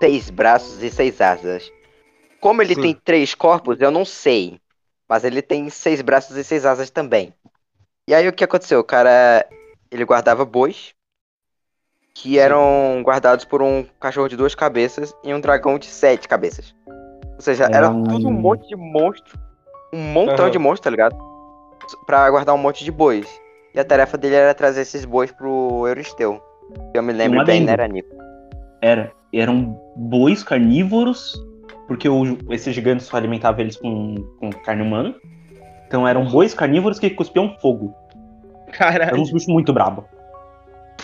[0.00, 1.70] seis braços e seis asas.
[2.40, 2.80] Como ele Sim.
[2.80, 4.60] tem três corpos, eu não sei.
[5.08, 7.32] Mas ele tem seis braços e seis asas também.
[8.08, 8.80] E aí o que aconteceu?
[8.80, 9.46] O cara,
[9.90, 10.94] ele guardava bois
[12.14, 16.74] que eram guardados por um cachorro de duas cabeças e um dragão de sete cabeças.
[17.34, 19.38] Ou seja, Era um- tudo um monte de monstro,
[19.92, 20.50] um montão Aham.
[20.50, 21.16] de monstros, tá ligado?
[22.06, 23.26] Pra guardar um monte de bois.
[23.74, 26.40] E a tarefa dele era trazer esses bois pro Euristeu.
[26.94, 28.14] Eu me lembro bem, né, era Nico?
[28.80, 31.34] Era, eram bois carnívoros,
[31.86, 35.14] porque o, esse gigante só alimentava eles com, com carne humana.
[35.86, 37.94] Então eram bois carnívoros que cuspiam fogo.
[38.68, 39.20] Era Caralho.
[39.20, 40.04] uns bichos muito brabo.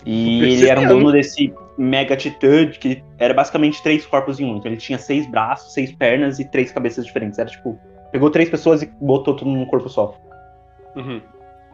[0.05, 4.57] E ele era um dono desse mega titã, que era basicamente três corpos em um.
[4.57, 7.39] Então ele tinha seis braços, seis pernas e três cabeças diferentes.
[7.39, 7.79] Era tipo,
[8.13, 10.15] pegou três pessoas e botou tudo num corpo só.
[10.97, 11.21] Uhum.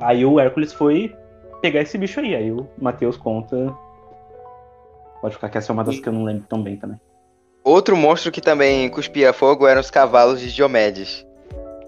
[0.00, 1.14] Aí o Hércules foi
[1.62, 2.34] pegar esse bicho aí.
[2.34, 3.74] Aí o Matheus conta.
[5.20, 7.00] Pode ficar que essa é uma das que eu não lembro tão bem também.
[7.64, 11.26] Outro monstro que também cuspia fogo eram os cavalos de Diomedes.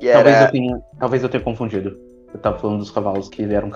[0.01, 0.47] E Talvez, era...
[0.47, 1.99] eu tenha, talvez eu tenha confundido.
[2.33, 3.71] Eu tava falando dos cavalos que eram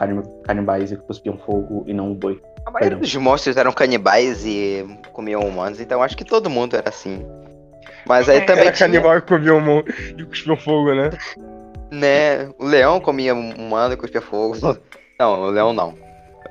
[0.44, 2.40] canibais e que cuspiam fogo e não o boi.
[2.66, 2.98] A maioria Perdão.
[3.00, 7.24] dos monstros eram canibais e comiam humanos, então acho que todo mundo era assim.
[8.06, 9.82] Mas aí também Era tinha, canibal e comia mon-
[10.18, 11.10] e cuspiu fogo, né?
[11.92, 14.56] Né, o leão comia humano e cuspia fogo.
[15.20, 15.94] Não, o leão não.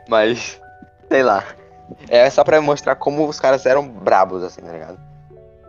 [0.08, 0.62] Mas,
[1.10, 1.44] sei lá.
[2.08, 4.98] É só pra mostrar como os caras eram brabos, assim, tá ligado?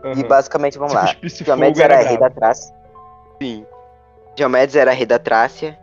[0.04, 0.28] E Aham.
[0.28, 1.16] basicamente, vamos lá.
[1.42, 2.30] Diomedes era era rei da.
[2.30, 2.72] Trácia.
[3.40, 3.66] Sim.
[4.36, 5.76] Diomedes era rei da Trácia.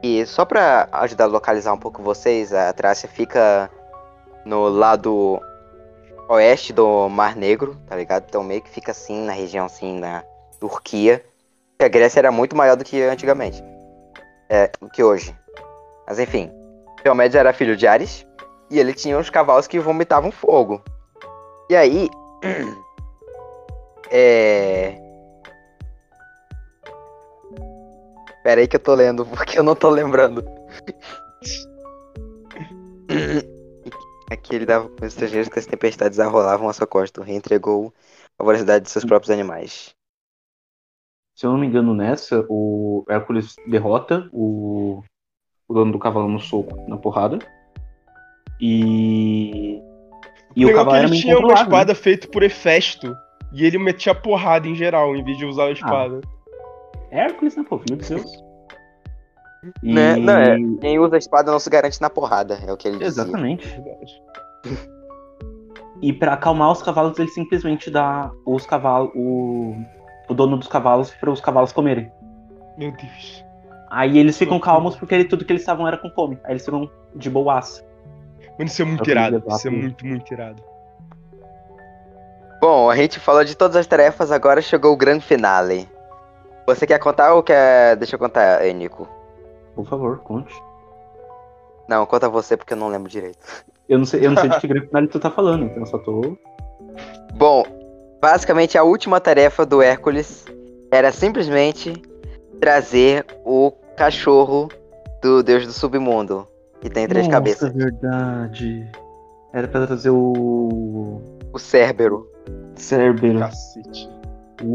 [0.00, 3.68] E só pra ajudar a localizar um pouco vocês, a Trácia fica
[4.44, 5.40] no lado
[6.28, 8.26] oeste do Mar Negro, tá ligado?
[8.28, 10.22] Então meio que fica assim, na região assim, na
[10.60, 11.24] Turquia.
[11.80, 13.64] A Grécia era muito maior do que antigamente.
[14.50, 15.34] É, do que hoje.
[16.06, 16.52] Mas enfim.
[17.02, 18.26] Diomedes era filho de Ares.
[18.70, 20.82] E ele tinha os cavalos que vomitavam fogo.
[21.70, 22.08] E aí.
[24.12, 24.98] É.
[28.42, 30.44] Pera aí que eu tô lendo, porque eu não tô lembrando.
[34.28, 37.20] Aqui ele dava com os estrangeiros que as tempestades arrolavam a sua costa.
[37.20, 37.94] O rei entregou
[38.36, 39.94] a voracidade de seus próprios animais.
[41.40, 45.02] Se eu não me engano, nessa, o Hércules derrota o,
[45.66, 47.38] o dono do cavalo no soco, na porrada.
[48.60, 49.80] E.
[50.54, 51.62] E o Legal cavalo ele tinha uma né?
[51.62, 53.16] espada feita por Hefesto.
[53.54, 55.48] E ele metia porrada em geral, em vez de Ah.
[55.48, 56.20] usar a espada.
[57.10, 57.78] Hércules, né, pô?
[57.78, 58.30] Filho de Deus.
[59.82, 59.92] E...
[59.94, 60.16] Né?
[60.16, 60.56] Não, é.
[60.80, 63.22] Quem usa a espada não se garante na porrada, é o que ele dizia.
[63.22, 63.66] Exatamente.
[63.66, 64.22] Verdade.
[66.02, 69.74] E pra acalmar os cavalos, ele simplesmente dá os cavalos, o,
[70.30, 72.10] o dono dos cavalos para os cavalos comerem.
[72.78, 73.44] Meu Deus.
[73.90, 76.38] Aí eles ficam calmos porque ele- tudo que eles estavam era com fome.
[76.44, 77.84] Aí eles ficam de boaça.
[78.56, 79.42] Mano, isso é muito Eu irado.
[79.48, 80.62] Isso é muito, muito irado.
[82.60, 85.88] Bom, a gente falou de todas as tarefas, agora chegou o grande finale.
[86.66, 87.96] Você quer contar ou quer.
[87.96, 89.08] Deixa eu contar, aí, Nico.
[89.74, 90.54] Por favor, conte.
[91.88, 93.38] Não, conta você porque eu não lembro direito.
[93.88, 95.86] Eu não sei, eu não sei de que grande finale tu tá falando, então eu
[95.86, 96.36] só tô.
[97.34, 97.64] Bom,
[98.20, 100.44] basicamente a última tarefa do Hércules
[100.90, 102.02] era simplesmente
[102.60, 104.68] trazer o cachorro
[105.22, 106.46] do deus do submundo,
[106.80, 108.90] que tem três Nossa, cabeças, verdade.
[109.52, 111.20] Era pra trazer o.
[111.52, 112.28] o Cérbero.
[112.76, 113.40] Cérbero.
[113.40, 114.08] Cacete.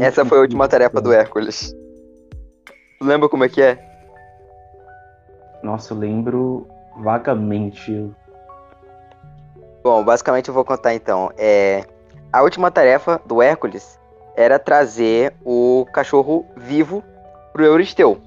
[0.00, 1.74] Essa foi a última tarefa do Hércules.
[2.98, 3.78] Tu lembra como é que é?
[5.62, 6.66] Nossa, eu lembro
[6.98, 8.10] vagamente.
[9.82, 11.30] Bom, basicamente eu vou contar então.
[11.38, 11.84] É,
[12.36, 13.98] a última tarefa do Hércules
[14.36, 17.02] era trazer o cachorro vivo
[17.50, 18.20] pro Euristeu.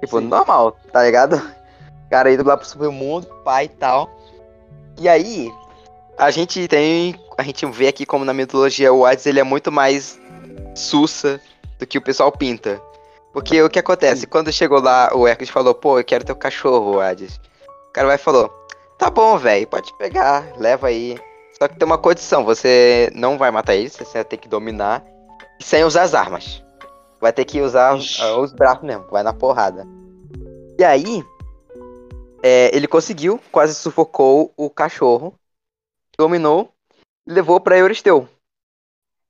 [0.00, 0.26] Tipo, Sim.
[0.26, 1.36] normal, tá ligado?
[1.36, 4.10] O cara indo lá pro submundo, pai e tal.
[4.98, 5.52] E aí,
[6.18, 7.14] a gente tem.
[7.38, 10.20] A gente vê aqui como na mitologia o Hades ele é muito mais
[10.74, 11.40] sussa
[11.78, 12.82] do que o pessoal pinta.
[13.32, 14.26] Porque o que acontece?
[14.26, 17.40] Quando chegou lá, o Hércules falou, pô, eu quero teu cachorro, Hades.
[17.88, 18.52] O cara vai e falou,
[18.98, 21.16] tá bom, velho, pode pegar, leva aí.
[21.62, 25.00] Só que tem uma condição, você não vai matar ele, você vai ter que dominar
[25.60, 26.60] sem usar as armas.
[27.20, 29.86] Vai ter que usar ah, os braços mesmo, vai na porrada.
[30.76, 31.24] E aí,
[32.42, 35.38] é, ele conseguiu, quase sufocou o cachorro,
[36.18, 36.72] dominou
[37.28, 38.28] e levou pra Euristeu.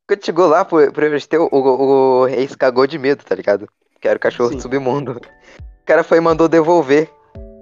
[0.08, 3.68] Quando chegou lá pro, pro Euristeu, o, o rei se cagou de medo, tá ligado?
[4.00, 4.56] Que era o cachorro Sim.
[4.56, 5.20] do submundo.
[5.20, 7.10] O cara foi e mandou devolver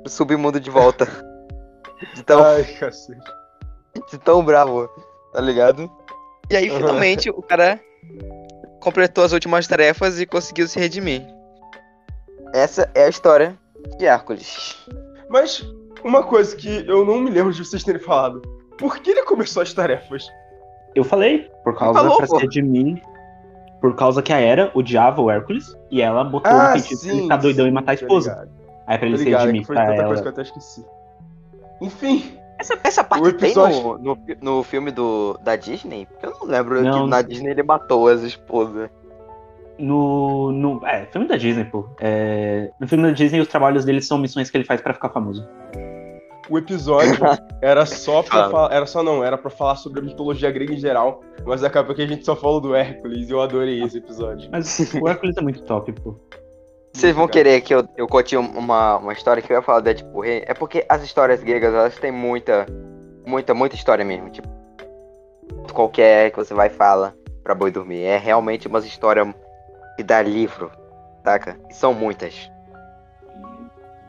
[0.07, 1.07] o submundo de volta.
[2.15, 3.40] De tão, Ai, cacete.
[4.11, 4.89] De tão bravo,
[5.33, 5.91] tá ligado?
[6.51, 7.81] E aí, finalmente, o cara
[8.81, 11.23] completou as últimas tarefas e conseguiu se redimir.
[12.53, 13.57] Essa é a história
[13.99, 14.77] de Hércules.
[15.29, 15.65] Mas
[16.03, 18.41] uma coisa que eu não me lembro de vocês terem falado.
[18.79, 20.27] Por que ele começou as tarefas?
[20.95, 23.01] Eu falei, por causa Falou, pra de mim.
[23.81, 27.13] Por causa que a Era odiava o Hércules e ela botou Ah, um feitiço pra
[27.13, 28.49] ele ficar doidão e matar a esposa.
[28.87, 30.07] Aí pra ele ligado, é que foi pra tanta ela.
[30.09, 30.85] coisa que eu até esqueci.
[31.81, 34.19] Enfim, Essa, essa parte episódio- tem no, no,
[34.59, 36.07] no filme do, da Disney?
[36.07, 37.05] Porque eu não lembro Não.
[37.05, 38.91] que na Disney ele matou as esposas.
[39.79, 40.87] No, no.
[40.87, 41.87] É, filme da Disney, pô.
[42.01, 45.09] É, no filme da Disney, os trabalhos dele são missões que ele faz pra ficar
[45.09, 45.49] famoso.
[46.51, 47.17] o episódio
[47.63, 48.51] era só pra Fala.
[48.51, 48.73] falar.
[48.75, 51.23] Era só não, era pra falar sobre a mitologia grega em geral.
[51.47, 54.51] Mas acaba que a gente só falou do Hércules e eu adorei esse episódio.
[54.53, 56.15] Mas o Hércules é muito top, pô.
[56.93, 59.85] Vocês vão querer que eu, eu conte uma, uma história que eu ia falar do
[59.85, 60.45] Deadpool Rei?
[60.47, 62.67] É porque as histórias gregas, elas têm muita,
[63.25, 64.29] muita, muita história mesmo.
[64.31, 64.49] Tipo,
[65.73, 68.03] qualquer que você vai e fala pra boi dormir.
[68.03, 69.33] É realmente umas histórias
[69.97, 70.71] que dá livro,
[71.25, 71.59] saca?
[71.69, 72.51] E são muitas.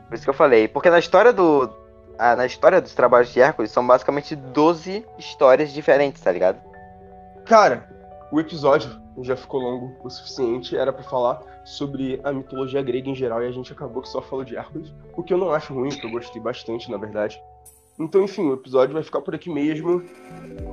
[0.08, 0.68] Por isso que eu falei.
[0.68, 1.72] Porque na história do.
[2.18, 6.60] ah, na história dos trabalhos de Hércules são basicamente 12 histórias diferentes, tá ligado?
[7.46, 7.88] Cara,
[8.30, 13.14] o episódio já ficou longo o suficiente, era pra falar sobre a mitologia grega em
[13.14, 15.72] geral e a gente acabou que só falou de Hércules, o que eu não acho
[15.74, 17.40] ruim, que eu gostei bastante, na verdade.
[17.98, 20.02] Então, enfim, o episódio vai ficar por aqui mesmo.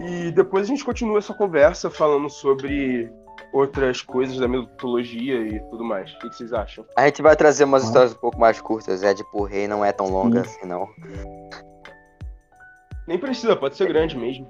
[0.01, 3.11] E depois a gente continua essa conversa falando sobre
[3.51, 6.11] outras coisas da mitologia e tudo mais.
[6.13, 6.85] O que vocês acham?
[6.95, 7.87] A gente vai trazer umas Ah.
[7.87, 9.01] histórias um pouco mais curtas.
[9.01, 10.57] Deadpool Rei não é tão longa Sim.
[10.57, 10.87] assim, não.
[13.07, 14.47] Nem precisa, pode ser grande mesmo.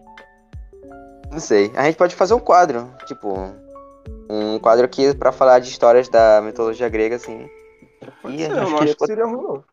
[1.31, 1.71] Não sei.
[1.75, 3.33] A gente pode fazer um quadro, tipo,
[4.29, 7.49] um quadro aqui pra falar de histórias da mitologia grega, assim.
[8.21, 9.63] Pode E a ser, eu gente não queria acho que seria ruim, não.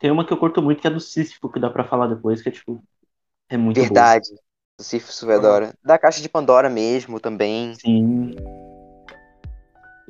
[0.00, 2.42] Tem uma que eu curto muito que é do Sísifo, que dá pra falar depois,
[2.42, 2.82] que é tipo.
[3.48, 3.84] É muito boa.
[3.88, 4.28] Verdade.
[4.78, 5.74] Do Sífilis Fedora.
[5.82, 7.74] Da Caixa de Pandora mesmo também.
[7.74, 8.34] Sim,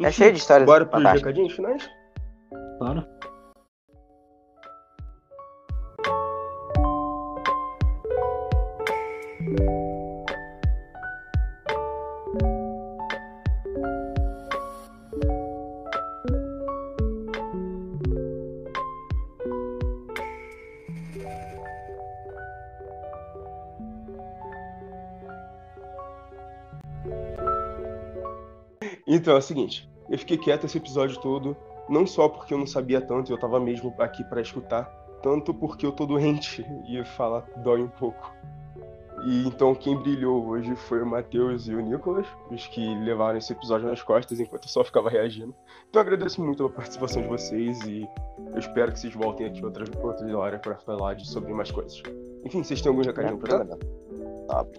[0.00, 1.88] É cheio de histórias Bora pros recadinhos finais?
[2.78, 3.15] claro.
[29.16, 31.56] Então é o seguinte, eu fiquei quieto esse episódio todo,
[31.88, 34.84] não só porque eu não sabia tanto e eu tava mesmo aqui pra escutar,
[35.22, 38.30] tanto porque eu tô doente e falar dói um pouco.
[39.24, 43.54] E então quem brilhou hoje foi o Matheus e o Nicolas, os que levaram esse
[43.54, 45.54] episódio nas costas enquanto eu só ficava reagindo.
[45.88, 48.06] Então eu agradeço muito a participação de vocês e
[48.52, 52.02] eu espero que vocês voltem aqui outra, outra hora pra falar de, sobre mais coisas.
[52.44, 53.78] Enfim, vocês têm algum recadinho pra dar?
[54.48, 54.78] Top.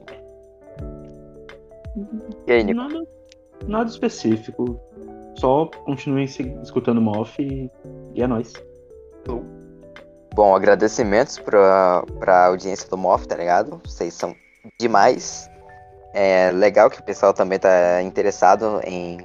[2.46, 3.17] E aí, Nico?
[3.66, 4.80] Nada, específico.
[5.36, 7.02] Só continuem se- escutando o
[7.42, 7.70] e,
[8.14, 8.54] e é nóis.
[10.34, 13.82] Bom, agradecimentos pra, pra audiência do MOF, tá ligado?
[13.84, 14.36] Vocês são
[14.80, 15.50] demais.
[16.14, 19.18] É legal que o pessoal também tá interessado em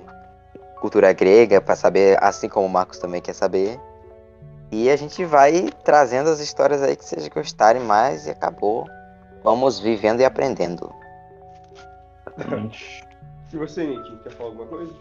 [0.81, 3.79] cultura grega, pra saber, assim como o Marcos também quer saber.
[4.71, 8.87] E a gente vai trazendo as histórias aí que vocês gostarem mais e acabou.
[9.45, 10.91] Vamos vivendo e aprendendo.
[12.39, 13.05] Exatamente.
[13.53, 14.93] E você, Nick, quer falar alguma coisa?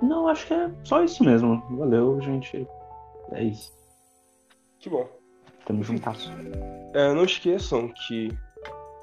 [0.00, 1.62] Não, acho que é só isso mesmo.
[1.70, 2.66] Valeu, gente.
[3.32, 3.72] É isso.
[4.78, 5.08] Que bom.
[5.64, 6.30] Tamo juntasso.
[6.94, 8.30] É, não esqueçam que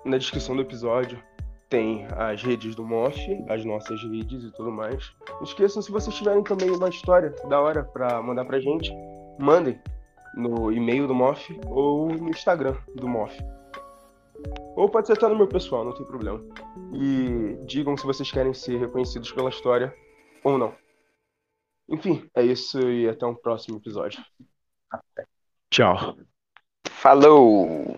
[0.06, 1.22] na descrição do episódio
[1.70, 3.18] tem as redes do MOF,
[3.50, 5.12] as nossas redes e tudo mais.
[5.30, 8.94] Não esqueçam, se vocês tiverem também uma história da hora pra mandar pra gente,
[9.40, 9.80] mandem
[10.36, 13.36] no e-mail do MOF ou no Instagram do MOF.
[14.76, 16.44] Ou pode ser até no meu pessoal, não tem problema.
[16.94, 19.96] E digam se vocês querem ser reconhecidos pela história
[20.44, 20.76] ou não.
[21.88, 24.24] Enfim, é isso e até um próximo episódio.
[25.70, 26.18] Tchau.
[26.88, 27.98] Falou!